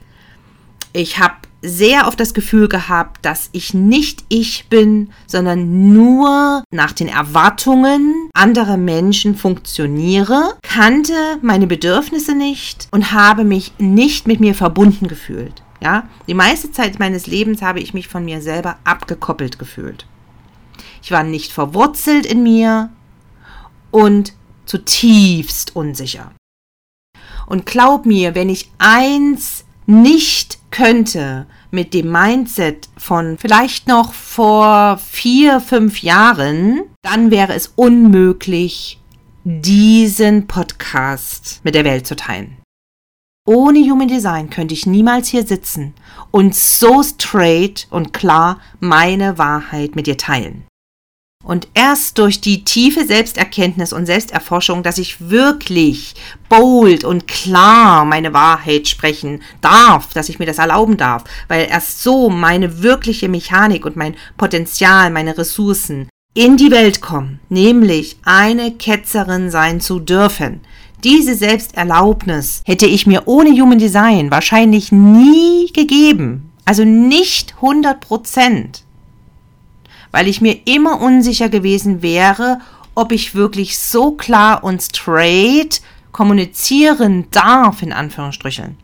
Ich 0.93 1.19
habe 1.19 1.35
sehr 1.61 2.07
oft 2.07 2.21
das 2.21 2.35
Gefühl 2.35 2.69
gehabt, 2.69 3.25
dass 3.25 3.49
ich 3.53 3.75
nicht 3.75 4.25
ich 4.29 4.69
bin, 4.69 5.11
sondern 5.27 5.93
nur 5.93 6.63
nach 6.71 6.93
den 6.93 7.09
Erwartungen 7.09 8.29
anderer 8.35 8.77
Menschen 8.77 9.35
funktioniere, 9.35 10.57
kannte 10.63 11.15
meine 11.43 11.67
Bedürfnisse 11.67 12.35
nicht 12.35 12.87
und 12.91 13.13
habe 13.13 13.45
mich 13.45 13.73
nicht 13.79 14.27
mit 14.27 14.41
mir 14.41 14.55
verbunden 14.55 15.09
gefühlt. 15.09 15.63
Ja, 15.83 16.07
die 16.29 16.35
meiste 16.35 16.71
Zeit 16.71 16.99
meines 16.99 17.27
Lebens 17.27 17.61
habe 17.61 17.81
ich 17.81 17.93
mich 17.93 18.09
von 18.09 18.25
mir 18.25 18.41
selber 18.41 18.77
abgekoppelt 18.85 19.59
gefühlt. 19.59 20.07
Ich 21.03 21.11
war 21.11 21.25
nicht 21.25 21.53
verwurzelt 21.53 22.25
in 22.25 22.43
mir 22.43 22.91
und 23.91 24.35
zutiefst 24.67 25.77
unsicher. 25.77 26.33
Und 27.47 27.67
glaub 27.67 28.07
mir, 28.07 28.35
wenn 28.35 28.49
ich 28.49 28.71
eins 28.79 29.65
nicht 29.87 30.59
könnte 30.71 31.47
mit 31.71 31.93
dem 31.93 32.11
Mindset 32.11 32.89
von 32.97 33.37
vielleicht 33.39 33.87
noch 33.87 34.15
vor 34.15 34.99
vier, 34.99 35.61
fünf 35.61 36.03
Jahren, 36.03 36.83
dann 37.03 37.31
wäre 37.31 37.55
es 37.55 37.73
unmöglich, 37.77 39.01
diesen 39.45 40.47
Podcast 40.47 41.61
mit 41.65 41.75
der 41.75 41.85
Welt 41.85 42.07
zu 42.07 42.17
teilen. 42.17 42.57
Ohne 43.47 43.81
Human 43.81 44.09
Design 44.09 44.49
könnte 44.49 44.73
ich 44.73 44.87
niemals 44.87 45.29
hier 45.29 45.47
sitzen 45.47 45.93
und 46.31 46.55
so 46.55 47.03
straight 47.03 47.87
und 47.91 48.15
klar 48.15 48.59
meine 48.81 49.37
Wahrheit 49.37 49.97
mit 49.97 50.07
dir 50.07 50.17
teilen. 50.17 50.65
Und 51.45 51.69
erst 51.75 52.19
durch 52.19 52.41
die 52.41 52.65
tiefe 52.65 53.05
Selbsterkenntnis 53.05 53.93
und 53.93 54.07
Selbsterforschung, 54.07 54.83
dass 54.83 54.97
ich 54.97 55.29
wirklich 55.29 56.15
bold 56.49 57.05
und 57.05 57.29
klar 57.29 58.07
meine 58.07 58.33
Wahrheit 58.33 58.89
sprechen 58.89 59.43
darf, 59.61 60.15
dass 60.15 60.31
ich 60.31 60.39
mir 60.39 60.47
das 60.47 60.59
erlauben 60.59 60.97
darf, 60.97 61.25
weil 61.49 61.69
erst 61.69 62.03
so 62.03 62.31
meine 62.31 62.83
wirkliche 62.83 63.29
Mechanik 63.29 63.85
und 63.85 63.95
mein 63.95 64.17
Potenzial, 64.39 65.11
meine 65.11 65.37
Ressourcen 65.37 66.09
in 66.33 66.57
die 66.57 66.71
Welt 66.71 67.03
kommen, 67.03 67.41
nämlich 67.51 68.17
eine 68.25 68.73
Ketzerin 68.73 69.51
sein 69.51 69.81
zu 69.81 70.01
dürfen. 70.01 70.63
Diese 71.05 71.35
Selbsterlaubnis 71.35 72.63
hätte 72.65 72.87
ich 72.87 73.07
mir 73.07 73.25
ohne 73.27 73.51
Human 73.51 73.79
Design 73.79 74.31
wahrscheinlich 74.31 74.91
nie 74.91 75.71
gegeben. 75.73 76.51
Also 76.65 76.85
nicht 76.85 77.55
100 77.57 78.01
Prozent 78.01 78.85
weil 80.15 80.29
ich 80.29 80.41
mir 80.41 80.61
immer 80.65 81.01
unsicher 81.01 81.49
gewesen 81.49 82.01
wäre, 82.01 82.61
ob 82.95 83.11
ich 83.11 83.35
wirklich 83.35 83.77
so 83.77 84.13
klar 84.13 84.63
und 84.63 84.81
straight 84.81 85.83
kommunizieren 86.13 87.27
darf, 87.33 87.83
in 87.83 87.93
Anführungsstrichen. 87.93 88.77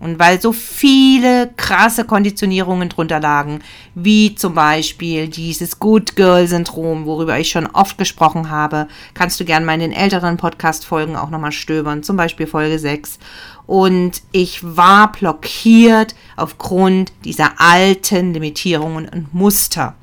Und 0.00 0.18
weil 0.18 0.40
so 0.40 0.52
viele 0.52 1.48
krasse 1.56 2.04
Konditionierungen 2.04 2.88
drunter 2.88 3.20
lagen, 3.20 3.60
wie 3.94 4.34
zum 4.34 4.54
Beispiel 4.54 5.28
dieses 5.28 5.78
Good 5.78 6.16
Girl 6.16 6.48
Syndrom, 6.48 7.06
worüber 7.06 7.38
ich 7.38 7.50
schon 7.50 7.66
oft 7.66 7.96
gesprochen 7.96 8.50
habe, 8.50 8.88
kannst 9.14 9.38
du 9.38 9.44
gerne 9.44 9.64
mal 9.64 9.74
in 9.74 9.80
den 9.80 9.92
älteren 9.92 10.38
Podcast-Folgen 10.38 11.14
auch 11.14 11.30
nochmal 11.30 11.52
stöbern, 11.52 12.02
zum 12.02 12.16
Beispiel 12.16 12.48
Folge 12.48 12.80
6. 12.80 13.20
Und 13.68 14.22
ich 14.32 14.58
war 14.76 15.12
blockiert 15.12 16.16
aufgrund 16.34 17.12
dieser 17.24 17.60
alten 17.60 18.34
Limitierungen 18.34 19.08
und 19.08 19.32
Muster. 19.32 19.94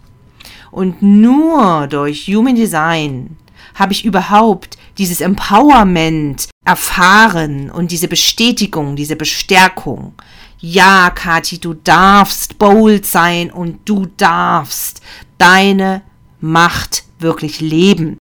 Und 0.71 1.01
nur 1.01 1.87
durch 1.87 2.27
Human 2.27 2.55
Design 2.55 3.37
habe 3.75 3.93
ich 3.93 4.05
überhaupt 4.05 4.77
dieses 4.97 5.21
Empowerment 5.21 6.49
erfahren 6.65 7.69
und 7.69 7.91
diese 7.91 8.07
Bestätigung, 8.07 8.95
diese 8.95 9.15
Bestärkung. 9.15 10.13
Ja, 10.59 11.09
Kathi, 11.09 11.59
du 11.59 11.73
darfst 11.73 12.59
bold 12.59 13.05
sein 13.05 13.49
und 13.49 13.79
du 13.85 14.07
darfst 14.17 15.01
deine 15.37 16.03
Macht 16.39 17.03
wirklich 17.19 17.59
leben. 17.61 18.17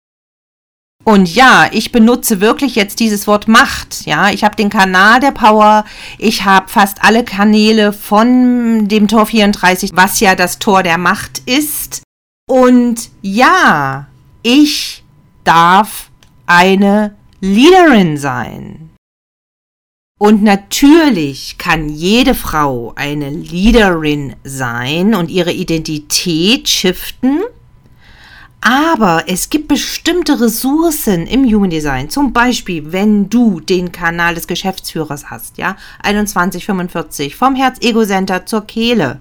Und 1.03 1.33
ja, 1.33 1.69
ich 1.71 1.93
benutze 1.93 2.41
wirklich 2.41 2.75
jetzt 2.75 2.99
dieses 2.99 3.27
Wort 3.27 3.47
Macht. 3.47 4.05
Ja, 4.05 4.29
ich 4.29 4.43
habe 4.43 4.57
den 4.57 4.69
Kanal 4.69 5.21
der 5.21 5.31
Power. 5.31 5.85
Ich 6.17 6.43
habe 6.43 6.67
fast 6.67 7.01
alle 7.01 7.23
Kanäle 7.23 7.93
von 7.93 8.89
dem 8.89 9.07
Tor 9.07 9.25
34, 9.25 9.91
was 9.95 10.19
ja 10.19 10.35
das 10.35 10.59
Tor 10.59 10.83
der 10.83 10.97
Macht 10.97 11.41
ist. 11.45 12.01
Und 12.49 13.09
ja, 13.21 14.07
ich 14.41 15.03
darf 15.43 16.09
eine 16.45 17.15
Leaderin 17.41 18.17
sein. 18.17 18.89
Und 20.17 20.41
natürlich 20.41 21.57
kann 21.57 21.89
jede 21.89 22.33
Frau 22.33 22.93
eine 22.95 23.29
Leaderin 23.29 24.35
sein 24.43 25.13
und 25.13 25.29
ihre 25.29 25.51
Identität 25.51 26.69
shiften. 26.69 27.41
Aber 28.61 29.25
es 29.27 29.49
gibt 29.49 29.67
bestimmte 29.67 30.41
Ressourcen 30.41 31.27
im 31.27 31.45
Human 31.45 31.69
Design. 31.69 32.09
Zum 32.09 32.33
Beispiel, 32.33 32.91
wenn 32.91 33.29
du 33.29 33.59
den 33.59 33.91
Kanal 33.91 34.35
des 34.35 34.47
Geschäftsführers 34.47 35.29
hast, 35.29 35.57
ja, 35.57 35.75
2145, 36.01 37.35
vom 37.35 37.55
Herz-Ego-Center 37.55 38.45
zur 38.45 38.65
Kehle 38.65 39.19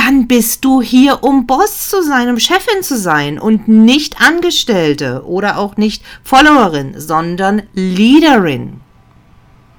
dann 0.00 0.26
bist 0.26 0.64
du 0.64 0.80
hier, 0.80 1.22
um 1.22 1.46
Boss 1.46 1.90
zu 1.90 2.02
sein, 2.02 2.30
um 2.30 2.38
Chefin 2.38 2.82
zu 2.82 2.96
sein 2.96 3.38
und 3.38 3.68
nicht 3.68 4.18
Angestellte 4.22 5.26
oder 5.26 5.58
auch 5.58 5.76
nicht 5.76 6.02
Followerin, 6.24 6.98
sondern 6.98 7.64
Leaderin. 7.74 8.80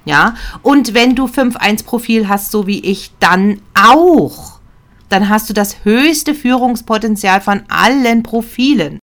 Ja, 0.04 0.36
und 0.62 0.94
wenn 0.94 1.16
du 1.16 1.26
5-1 1.26 1.84
Profil 1.84 2.28
hast, 2.28 2.52
so 2.52 2.68
wie 2.68 2.78
ich, 2.80 3.10
dann 3.18 3.60
auch. 3.74 4.60
Dann 5.08 5.28
hast 5.28 5.50
du 5.50 5.54
das 5.54 5.84
höchste 5.84 6.36
Führungspotenzial 6.36 7.40
von 7.40 7.62
allen 7.68 8.22
Profilen. 8.22 9.00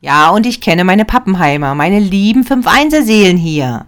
Ja, 0.00 0.30
und 0.30 0.46
ich 0.46 0.60
kenne 0.60 0.84
meine 0.84 1.04
Pappenheimer, 1.04 1.74
meine 1.74 1.98
lieben 1.98 2.44
5-1er 2.44 3.02
Seelen 3.02 3.38
hier, 3.38 3.86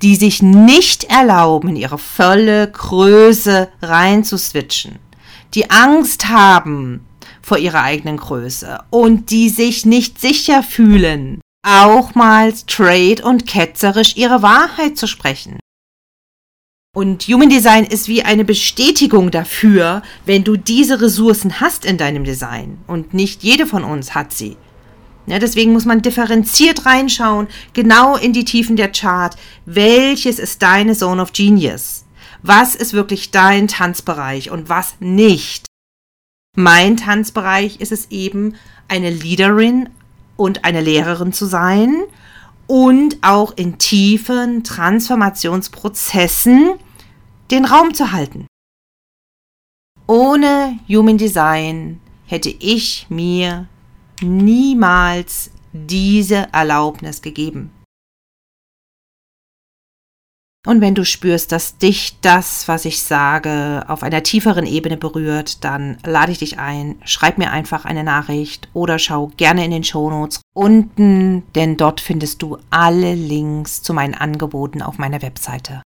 die 0.00 0.16
sich 0.16 0.40
nicht 0.40 1.04
erlauben, 1.04 1.68
in 1.68 1.76
ihre 1.76 1.98
volle 1.98 2.70
Größe 2.70 3.68
reinzuswitchen 3.82 4.98
die 5.54 5.70
Angst 5.70 6.28
haben 6.28 7.06
vor 7.42 7.58
ihrer 7.58 7.82
eigenen 7.82 8.16
Größe 8.16 8.78
und 8.90 9.30
die 9.30 9.48
sich 9.48 9.84
nicht 9.84 10.20
sicher 10.20 10.62
fühlen, 10.62 11.40
auch 11.66 12.14
mal 12.14 12.54
straight 12.54 13.20
und 13.20 13.46
ketzerisch 13.46 14.16
ihre 14.16 14.42
Wahrheit 14.42 14.96
zu 14.96 15.06
sprechen. 15.06 15.58
Und 16.94 17.22
Human 17.22 17.48
Design 17.48 17.84
ist 17.84 18.08
wie 18.08 18.22
eine 18.22 18.44
Bestätigung 18.44 19.30
dafür, 19.30 20.02
wenn 20.26 20.44
du 20.44 20.56
diese 20.56 21.00
Ressourcen 21.00 21.58
hast 21.58 21.86
in 21.86 21.96
deinem 21.96 22.24
Design. 22.24 22.78
Und 22.86 23.14
nicht 23.14 23.42
jede 23.42 23.66
von 23.66 23.82
uns 23.82 24.14
hat 24.14 24.34
sie. 24.34 24.58
Ja, 25.26 25.38
deswegen 25.38 25.72
muss 25.72 25.86
man 25.86 26.02
differenziert 26.02 26.84
reinschauen, 26.84 27.46
genau 27.72 28.16
in 28.16 28.34
die 28.34 28.44
Tiefen 28.44 28.76
der 28.76 28.92
Chart. 28.92 29.36
Welches 29.64 30.38
ist 30.38 30.60
deine 30.60 30.94
Zone 30.94 31.22
of 31.22 31.32
Genius? 31.32 32.01
Was 32.42 32.74
ist 32.74 32.92
wirklich 32.92 33.30
dein 33.30 33.68
Tanzbereich 33.68 34.50
und 34.50 34.68
was 34.68 34.96
nicht. 35.00 35.66
Mein 36.56 36.96
Tanzbereich 36.96 37.80
ist 37.80 37.92
es 37.92 38.10
eben, 38.10 38.56
eine 38.88 39.10
Leaderin 39.10 39.88
und 40.36 40.64
eine 40.64 40.80
Lehrerin 40.80 41.32
zu 41.32 41.46
sein 41.46 42.02
und 42.66 43.18
auch 43.22 43.56
in 43.56 43.78
tiefen 43.78 44.64
Transformationsprozessen 44.64 46.74
den 47.50 47.64
Raum 47.64 47.94
zu 47.94 48.12
halten. 48.12 48.46
Ohne 50.06 50.78
Human 50.88 51.16
Design 51.16 52.00
hätte 52.26 52.50
ich 52.50 53.06
mir 53.08 53.66
niemals 54.20 55.50
diese 55.72 56.48
Erlaubnis 56.52 57.22
gegeben. 57.22 57.70
Und 60.64 60.80
wenn 60.80 60.94
du 60.94 61.04
spürst, 61.04 61.50
dass 61.50 61.76
dich 61.78 62.18
das, 62.20 62.68
was 62.68 62.84
ich 62.84 63.02
sage, 63.02 63.84
auf 63.88 64.04
einer 64.04 64.22
tieferen 64.22 64.64
Ebene 64.64 64.96
berührt, 64.96 65.64
dann 65.64 65.98
lade 66.06 66.30
ich 66.30 66.38
dich 66.38 66.60
ein, 66.60 67.00
schreib 67.04 67.36
mir 67.36 67.50
einfach 67.50 67.84
eine 67.84 68.04
Nachricht 68.04 68.68
oder 68.72 69.00
schau 69.00 69.32
gerne 69.36 69.64
in 69.64 69.72
den 69.72 69.82
Shownotes 69.82 70.40
unten, 70.54 71.42
denn 71.56 71.76
dort 71.76 72.00
findest 72.00 72.42
du 72.42 72.58
alle 72.70 73.14
Links 73.14 73.82
zu 73.82 73.92
meinen 73.92 74.14
Angeboten 74.14 74.82
auf 74.82 74.98
meiner 74.98 75.20
Webseite. 75.20 75.82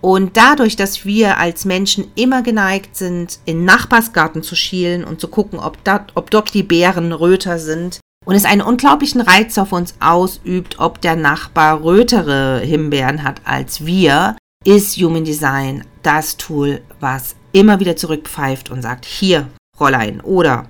Und 0.00 0.36
dadurch, 0.36 0.76
dass 0.76 1.04
wir 1.04 1.38
als 1.38 1.64
Menschen 1.64 2.12
immer 2.14 2.42
geneigt 2.42 2.94
sind, 2.94 3.40
in 3.44 3.64
Nachbarsgarten 3.64 4.44
zu 4.44 4.54
schielen 4.54 5.02
und 5.02 5.20
zu 5.20 5.26
gucken, 5.26 5.58
ob, 5.58 5.82
dat, 5.82 6.12
ob 6.14 6.30
dort 6.30 6.54
die 6.54 6.62
Bären 6.62 7.12
röter 7.12 7.58
sind, 7.58 7.98
und 8.28 8.34
es 8.34 8.44
einen 8.44 8.60
unglaublichen 8.60 9.22
Reiz 9.22 9.56
auf 9.56 9.72
uns 9.72 9.94
ausübt, 10.00 10.78
ob 10.80 11.00
der 11.00 11.16
Nachbar 11.16 11.82
rötere 11.82 12.60
Himbeeren 12.60 13.22
hat 13.22 13.40
als 13.44 13.86
wir, 13.86 14.36
ist 14.66 14.98
Human 14.98 15.24
Design 15.24 15.82
das 16.02 16.36
Tool, 16.36 16.82
was 17.00 17.36
immer 17.52 17.80
wieder 17.80 17.96
zurückpfeift 17.96 18.68
und 18.68 18.82
sagt, 18.82 19.06
hier, 19.06 19.48
Fräulein 19.74 20.20
oder 20.20 20.66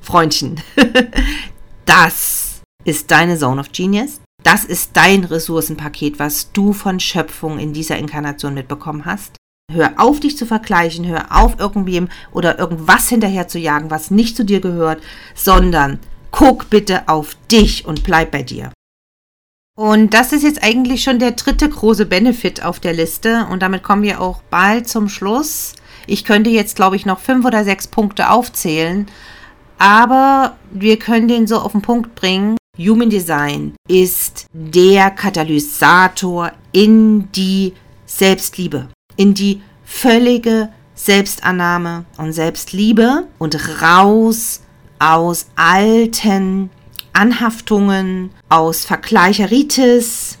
Freundchen, 0.00 0.60
das 1.84 2.62
ist 2.82 3.08
deine 3.12 3.38
Zone 3.38 3.60
of 3.60 3.70
Genius. 3.70 4.20
Das 4.42 4.64
ist 4.64 4.96
dein 4.96 5.22
Ressourcenpaket, 5.22 6.18
was 6.18 6.50
du 6.50 6.72
von 6.72 6.98
Schöpfung 6.98 7.60
in 7.60 7.72
dieser 7.72 7.98
Inkarnation 7.98 8.54
mitbekommen 8.54 9.04
hast. 9.04 9.36
Hör 9.72 9.92
auf, 9.98 10.18
dich 10.18 10.36
zu 10.36 10.44
vergleichen, 10.44 11.06
hör 11.06 11.26
auf, 11.30 11.60
irgendwem 11.60 12.08
oder 12.32 12.58
irgendwas 12.58 13.08
hinterher 13.08 13.46
zu 13.46 13.60
jagen, 13.60 13.92
was 13.92 14.10
nicht 14.10 14.36
zu 14.36 14.44
dir 14.44 14.60
gehört, 14.60 15.00
sondern 15.36 16.00
guck 16.36 16.68
bitte 16.68 17.08
auf 17.08 17.34
dich 17.50 17.86
und 17.86 18.04
bleib 18.04 18.30
bei 18.30 18.42
dir. 18.42 18.70
Und 19.74 20.12
das 20.12 20.32
ist 20.32 20.42
jetzt 20.42 20.62
eigentlich 20.62 21.02
schon 21.02 21.18
der 21.18 21.32
dritte 21.32 21.68
große 21.68 22.04
Benefit 22.04 22.62
auf 22.62 22.78
der 22.78 22.92
Liste 22.92 23.46
und 23.50 23.62
damit 23.62 23.82
kommen 23.82 24.02
wir 24.02 24.20
auch 24.20 24.42
bald 24.50 24.86
zum 24.86 25.08
Schluss. 25.08 25.74
Ich 26.06 26.24
könnte 26.24 26.50
jetzt, 26.50 26.76
glaube 26.76 26.96
ich, 26.96 27.06
noch 27.06 27.20
fünf 27.20 27.46
oder 27.46 27.64
sechs 27.64 27.86
Punkte 27.86 28.30
aufzählen, 28.30 29.06
aber 29.78 30.56
wir 30.70 30.98
können 30.98 31.26
den 31.26 31.46
so 31.46 31.58
auf 31.58 31.72
den 31.72 31.82
Punkt 31.82 32.14
bringen. 32.14 32.56
Human 32.78 33.08
Design 33.08 33.74
ist 33.88 34.46
der 34.52 35.10
Katalysator 35.10 36.52
in 36.72 37.32
die 37.32 37.72
Selbstliebe, 38.04 38.88
in 39.16 39.32
die 39.32 39.62
völlige 39.84 40.68
Selbstannahme 40.94 42.04
und 42.18 42.32
Selbstliebe 42.32 43.26
und 43.38 43.80
raus 43.80 44.60
aus 44.98 45.46
alten 45.56 46.70
Anhaftungen, 47.12 48.30
aus 48.48 48.84
Vergleicheritis 48.84 50.38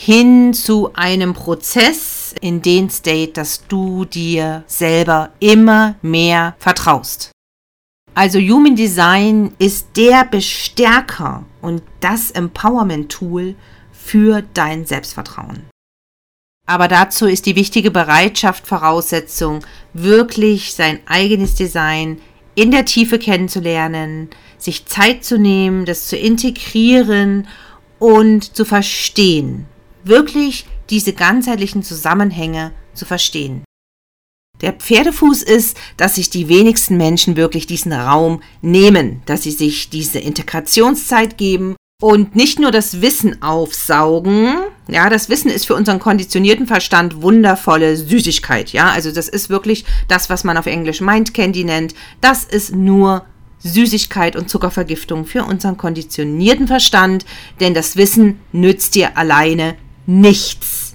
hin 0.00 0.52
zu 0.54 0.92
einem 0.94 1.34
Prozess 1.34 2.34
in 2.40 2.62
den 2.62 2.90
State, 2.90 3.32
dass 3.32 3.66
du 3.66 4.04
dir 4.04 4.62
selber 4.66 5.30
immer 5.40 5.96
mehr 6.02 6.54
vertraust. 6.58 7.32
Also 8.14 8.38
Human 8.38 8.76
Design 8.76 9.54
ist 9.58 9.88
der 9.96 10.24
Bestärker 10.24 11.44
und 11.62 11.82
das 12.00 12.30
Empowerment-Tool 12.30 13.54
für 13.92 14.42
dein 14.54 14.86
Selbstvertrauen. 14.86 15.68
Aber 16.66 16.88
dazu 16.88 17.26
ist 17.26 17.46
die 17.46 17.56
wichtige 17.56 17.90
Bereitschaft 17.90 18.66
Voraussetzung, 18.66 19.64
wirklich 19.94 20.74
sein 20.74 21.00
eigenes 21.06 21.54
Design 21.54 22.20
in 22.58 22.72
der 22.72 22.84
Tiefe 22.84 23.20
kennenzulernen, 23.20 24.30
sich 24.58 24.86
Zeit 24.86 25.22
zu 25.22 25.38
nehmen, 25.38 25.84
das 25.84 26.08
zu 26.08 26.16
integrieren 26.16 27.46
und 28.00 28.56
zu 28.56 28.64
verstehen. 28.64 29.66
Wirklich 30.02 30.66
diese 30.90 31.12
ganzheitlichen 31.12 31.84
Zusammenhänge 31.84 32.72
zu 32.94 33.04
verstehen. 33.04 33.62
Der 34.60 34.72
Pferdefuß 34.72 35.44
ist, 35.44 35.76
dass 35.96 36.16
sich 36.16 36.30
die 36.30 36.48
wenigsten 36.48 36.96
Menschen 36.96 37.36
wirklich 37.36 37.68
diesen 37.68 37.92
Raum 37.92 38.42
nehmen, 38.60 39.22
dass 39.26 39.44
sie 39.44 39.52
sich 39.52 39.88
diese 39.88 40.18
Integrationszeit 40.18 41.38
geben 41.38 41.76
und 42.02 42.34
nicht 42.34 42.58
nur 42.58 42.72
das 42.72 43.00
Wissen 43.00 43.40
aufsaugen. 43.40 44.56
Ja, 44.90 45.10
das 45.10 45.28
Wissen 45.28 45.50
ist 45.50 45.66
für 45.66 45.74
unseren 45.74 45.98
konditionierten 45.98 46.66
Verstand 46.66 47.20
wundervolle 47.20 47.96
Süßigkeit. 47.96 48.72
Ja, 48.72 48.90
also 48.90 49.12
das 49.12 49.28
ist 49.28 49.50
wirklich 49.50 49.84
das, 50.08 50.30
was 50.30 50.44
man 50.44 50.56
auf 50.56 50.66
Englisch 50.66 51.02
Mind 51.02 51.34
Candy 51.34 51.64
nennt. 51.64 51.94
Das 52.22 52.44
ist 52.44 52.74
nur 52.74 53.26
Süßigkeit 53.58 54.34
und 54.34 54.48
Zuckervergiftung 54.48 55.26
für 55.26 55.44
unseren 55.44 55.76
konditionierten 55.76 56.66
Verstand, 56.66 57.26
denn 57.60 57.74
das 57.74 57.96
Wissen 57.96 58.40
nützt 58.52 58.94
dir 58.94 59.18
alleine 59.18 59.76
nichts. 60.06 60.94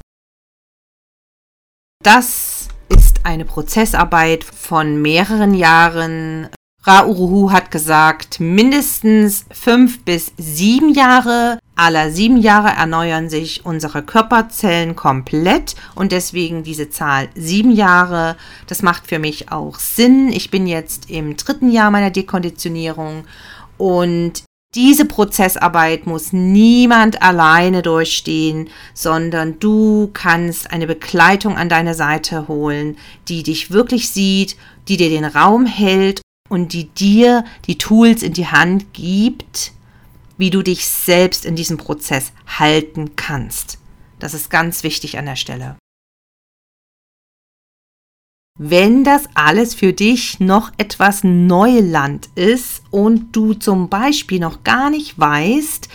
Das 2.01 2.67
ist 2.89 3.25
eine 3.25 3.45
Prozessarbeit 3.45 4.43
von 4.43 5.01
mehreren 5.01 5.53
Jahren. 5.53 6.49
Ra 6.85 7.05
Uruhu 7.05 7.49
hat 7.51 7.71
gesagt, 7.71 8.41
mindestens 8.41 9.45
fünf 9.51 10.03
bis 10.03 10.33
sieben 10.35 10.93
Jahre. 10.93 11.57
Aller 11.77 12.11
sieben 12.11 12.35
Jahre 12.35 12.75
erneuern 12.75 13.29
sich 13.29 13.65
unsere 13.65 14.03
Körperzellen 14.03 14.93
komplett 14.93 15.75
und 15.95 16.11
deswegen 16.11 16.63
diese 16.63 16.89
Zahl 16.89 17.29
sieben 17.35 17.71
Jahre. 17.71 18.35
Das 18.67 18.81
macht 18.81 19.07
für 19.07 19.17
mich 19.17 19.49
auch 19.49 19.79
Sinn. 19.79 20.27
Ich 20.33 20.51
bin 20.51 20.67
jetzt 20.67 21.09
im 21.09 21.37
dritten 21.37 21.71
Jahr 21.71 21.89
meiner 21.89 22.11
Dekonditionierung 22.11 23.23
und 23.77 24.43
diese 24.75 25.05
Prozessarbeit 25.05 26.05
muss 26.05 26.33
niemand 26.33 27.21
alleine 27.21 27.81
durchstehen, 27.81 28.69
sondern 28.93 29.57
du 29.59 30.09
kannst 30.13 30.69
eine 30.71 30.87
Begleitung 30.87 31.55
an 31.55 31.69
deine 31.69 31.93
Seite 31.93 32.49
holen, 32.49 32.97
die 33.29 33.43
dich 33.43 33.71
wirklich 33.71 34.09
sieht, 34.09 34.57
die 34.89 34.97
dir 34.97 35.09
den 35.09 35.25
Raum 35.25 35.65
hält 35.65 36.22
und 36.53 36.73
die 36.73 36.85
dir 36.85 37.43
die 37.65 37.79
Tools 37.79 38.21
in 38.21 38.33
die 38.33 38.47
Hand 38.47 38.93
gibt, 38.93 39.71
wie 40.37 40.51
du 40.51 40.61
dich 40.61 40.85
selbst 40.85 41.45
in 41.45 41.55
diesem 41.55 41.77
Prozess 41.77 42.31
halten 42.45 43.15
kannst. 43.15 43.79
Das 44.19 44.35
ist 44.35 44.51
ganz 44.51 44.83
wichtig 44.83 45.17
an 45.17 45.25
der 45.25 45.35
Stelle. 45.35 45.77
Wenn 48.59 49.03
das 49.03 49.23
alles 49.33 49.73
für 49.73 49.93
dich 49.93 50.39
noch 50.39 50.71
etwas 50.77 51.23
Neuland 51.23 52.29
ist 52.35 52.83
und 52.91 53.35
du 53.35 53.55
zum 53.55 53.89
Beispiel 53.89 54.39
noch 54.39 54.63
gar 54.63 54.91
nicht 54.91 55.17
weißt, 55.17 55.89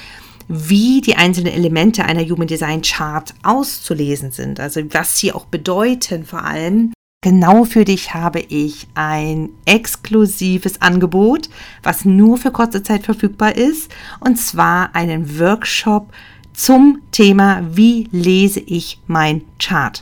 wie 0.48 1.00
die 1.02 1.14
einzelnen 1.14 1.52
Elemente 1.52 2.04
einer 2.04 2.24
Human 2.24 2.48
Design 2.48 2.82
Chart 2.82 3.32
auszulesen 3.44 4.32
sind, 4.32 4.58
also 4.58 4.80
was 4.90 5.20
sie 5.20 5.32
auch 5.32 5.44
bedeuten 5.44 6.24
vor 6.24 6.42
allem, 6.42 6.92
Genau 7.20 7.64
für 7.64 7.84
dich 7.84 8.14
habe 8.14 8.38
ich 8.38 8.86
ein 8.94 9.50
exklusives 9.64 10.80
Angebot, 10.80 11.50
was 11.82 12.04
nur 12.04 12.38
für 12.38 12.52
kurze 12.52 12.84
Zeit 12.84 13.04
verfügbar 13.04 13.56
ist, 13.56 13.90
und 14.20 14.36
zwar 14.38 14.94
einen 14.94 15.40
Workshop 15.40 16.12
zum 16.52 17.00
Thema, 17.10 17.62
wie 17.72 18.08
lese 18.12 18.60
ich 18.60 19.00
mein 19.08 19.42
Chart. 19.58 20.00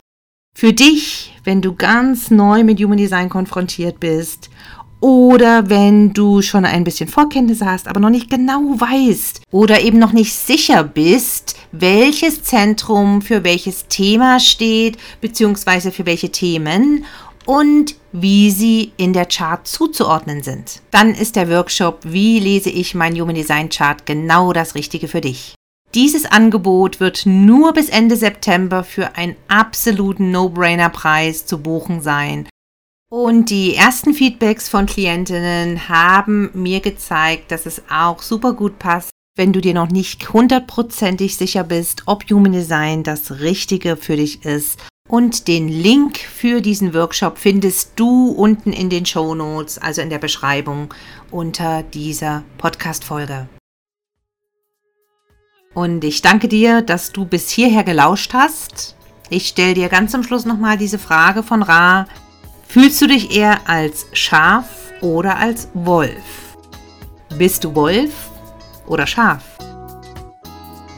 Für 0.55 0.75
dich, 0.75 1.35
wenn 1.45 1.63
du 1.63 1.75
ganz 1.75 2.31
neu 2.31 2.65
mit 2.65 2.81
Human 2.81 2.99
Design 2.99 3.31
konfrontiert 3.31 3.99
bist 3.99 4.51
oder 5.01 5.69
wenn 5.69 6.13
du 6.13 6.43
schon 6.43 6.65
ein 6.65 6.85
bisschen 6.85 7.09
Vorkenntnisse 7.09 7.67
hast, 7.67 7.89
aber 7.89 8.01
noch 8.01 8.11
nicht 8.11 8.31
genau 8.31 8.61
weißt 8.79 9.43
oder 9.51 9.81
eben 9.81 9.99
noch 9.99 10.13
nicht 10.13 10.35
sicher 10.35 10.85
bist, 10.85 11.57
welches 11.73 12.43
Zentrum 12.43 13.23
für 13.23 13.45
welches 13.45 13.87
Thema 13.89 14.41
steht, 14.41 14.99
beziehungsweise 15.21 15.93
für 15.93 16.07
welche 16.07 16.31
Themen 16.31 17.05
und 17.45 17.95
wie 18.13 18.51
sie 18.51 18.93
in 18.97 19.13
der 19.13 19.27
Chart 19.27 19.67
zuzuordnen 19.67 20.43
sind. 20.43 20.83
Dann 20.91 21.15
ist 21.15 21.37
der 21.37 21.49
Workshop 21.49 22.01
Wie 22.03 22.41
lese 22.41 22.71
ich 22.71 22.95
mein 22.95 23.19
Human 23.19 23.35
Design 23.35 23.69
Chart 23.69 24.05
genau 24.05 24.53
das 24.53 24.75
Richtige 24.75 25.09
für 25.09 25.21
dich. 25.21 25.55
Dieses 25.95 26.27
Angebot 26.27 27.01
wird 27.01 27.25
nur 27.25 27.73
bis 27.73 27.89
Ende 27.89 28.17
September 28.17 28.85
für 28.85 29.17
einen 29.17 29.37
absoluten 29.49 30.31
No-Brainer-Preis 30.31 31.47
zu 31.47 31.59
buchen 31.59 32.03
sein. 32.03 32.49
Und 33.09 33.51
die 33.51 33.77
ersten 33.77 34.15
Feedbacks 34.15 34.69
von 34.69 34.87
Klientinnen 34.87 35.89
haben 35.89 36.51
mir 36.55 36.81
gezeigt, 36.81 37.53
dass 37.53 37.65
es 37.65 37.83
auch 37.89 38.21
super 38.21 38.53
gut 38.53 38.81
passt, 38.81 39.11
wenn 39.37 39.53
du 39.53 39.61
dir 39.61 39.75
noch 39.75 39.89
nicht 39.89 40.33
hundertprozentig 40.33 41.37
sicher 41.37 41.63
bist, 41.63 42.03
ob 42.07 42.29
Human 42.29 42.53
Design 42.53 43.05
das 43.05 43.39
Richtige 43.39 43.97
für 43.97 44.17
dich 44.17 44.45
ist. 44.45 44.81
Und 45.09 45.47
den 45.47 45.69
Link 45.69 46.19
für 46.19 46.61
diesen 46.61 46.95
Workshop 46.95 47.39
findest 47.39 47.93
du 47.95 48.31
unten 48.31 48.73
in 48.73 48.91
den 48.91 49.07
Show 49.07 49.37
Notes, 49.37 49.79
also 49.79 50.03
in 50.03 50.11
der 50.11 50.19
Beschreibung 50.19 50.93
unter 51.31 51.85
dieser 51.85 52.43
Podcast-Folge. 52.59 53.49
Und 55.75 56.03
ich 56.03 56.23
danke 56.23 56.49
dir, 56.49 56.83
dass 56.83 57.13
du 57.13 57.25
bis 57.25 57.51
hierher 57.51 57.85
gelauscht 57.85 58.33
hast. 58.35 58.97
Ich 59.31 59.47
stelle 59.47 59.75
dir 59.75 59.89
ganz 59.89 60.11
zum 60.11 60.25
Schluss 60.25 60.45
nochmal 60.45 60.77
diese 60.77 60.99
Frage 60.99 61.45
von 61.45 61.63
Ra. 61.63 62.09
Fühlst 62.69 63.01
du 63.01 63.07
dich 63.07 63.35
eher 63.35 63.69
als 63.69 64.07
Schaf 64.13 64.67
oder 65.01 65.39
als 65.39 65.69
Wolf? 65.73 66.57
Bist 67.39 67.65
du 67.65 67.75
Wolf 67.75 68.13
oder 68.87 69.07
Schaf? 69.07 69.43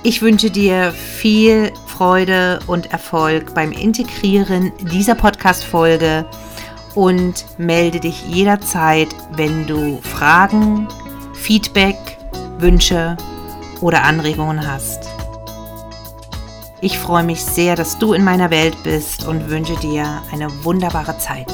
Ich 0.02 0.22
wünsche 0.22 0.50
dir 0.50 0.92
viel 0.92 1.72
Freude 1.86 2.60
und 2.66 2.92
Erfolg 2.92 3.54
beim 3.54 3.72
Integrieren 3.72 4.72
dieser 4.92 5.14
Podcast-Folge 5.14 6.24
und 6.94 7.44
melde 7.58 8.00
dich 8.00 8.24
jederzeit, 8.28 9.08
wenn 9.32 9.66
du 9.66 10.00
Fragen, 10.02 10.88
Feedback, 11.34 11.96
Wünsche 12.58 13.16
oder 13.80 14.02
Anregungen 14.04 14.66
hast. 14.66 15.07
Ich 16.80 16.96
freue 16.96 17.24
mich 17.24 17.44
sehr, 17.44 17.74
dass 17.74 17.98
du 17.98 18.12
in 18.12 18.22
meiner 18.22 18.50
Welt 18.50 18.76
bist 18.84 19.26
und 19.26 19.50
wünsche 19.50 19.74
dir 19.76 20.22
eine 20.32 20.64
wunderbare 20.64 21.18
Zeit. 21.18 21.50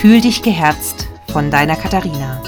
Fühl 0.00 0.20
dich 0.20 0.42
geherzt 0.42 1.08
von 1.32 1.50
deiner 1.50 1.74
Katharina. 1.74 2.40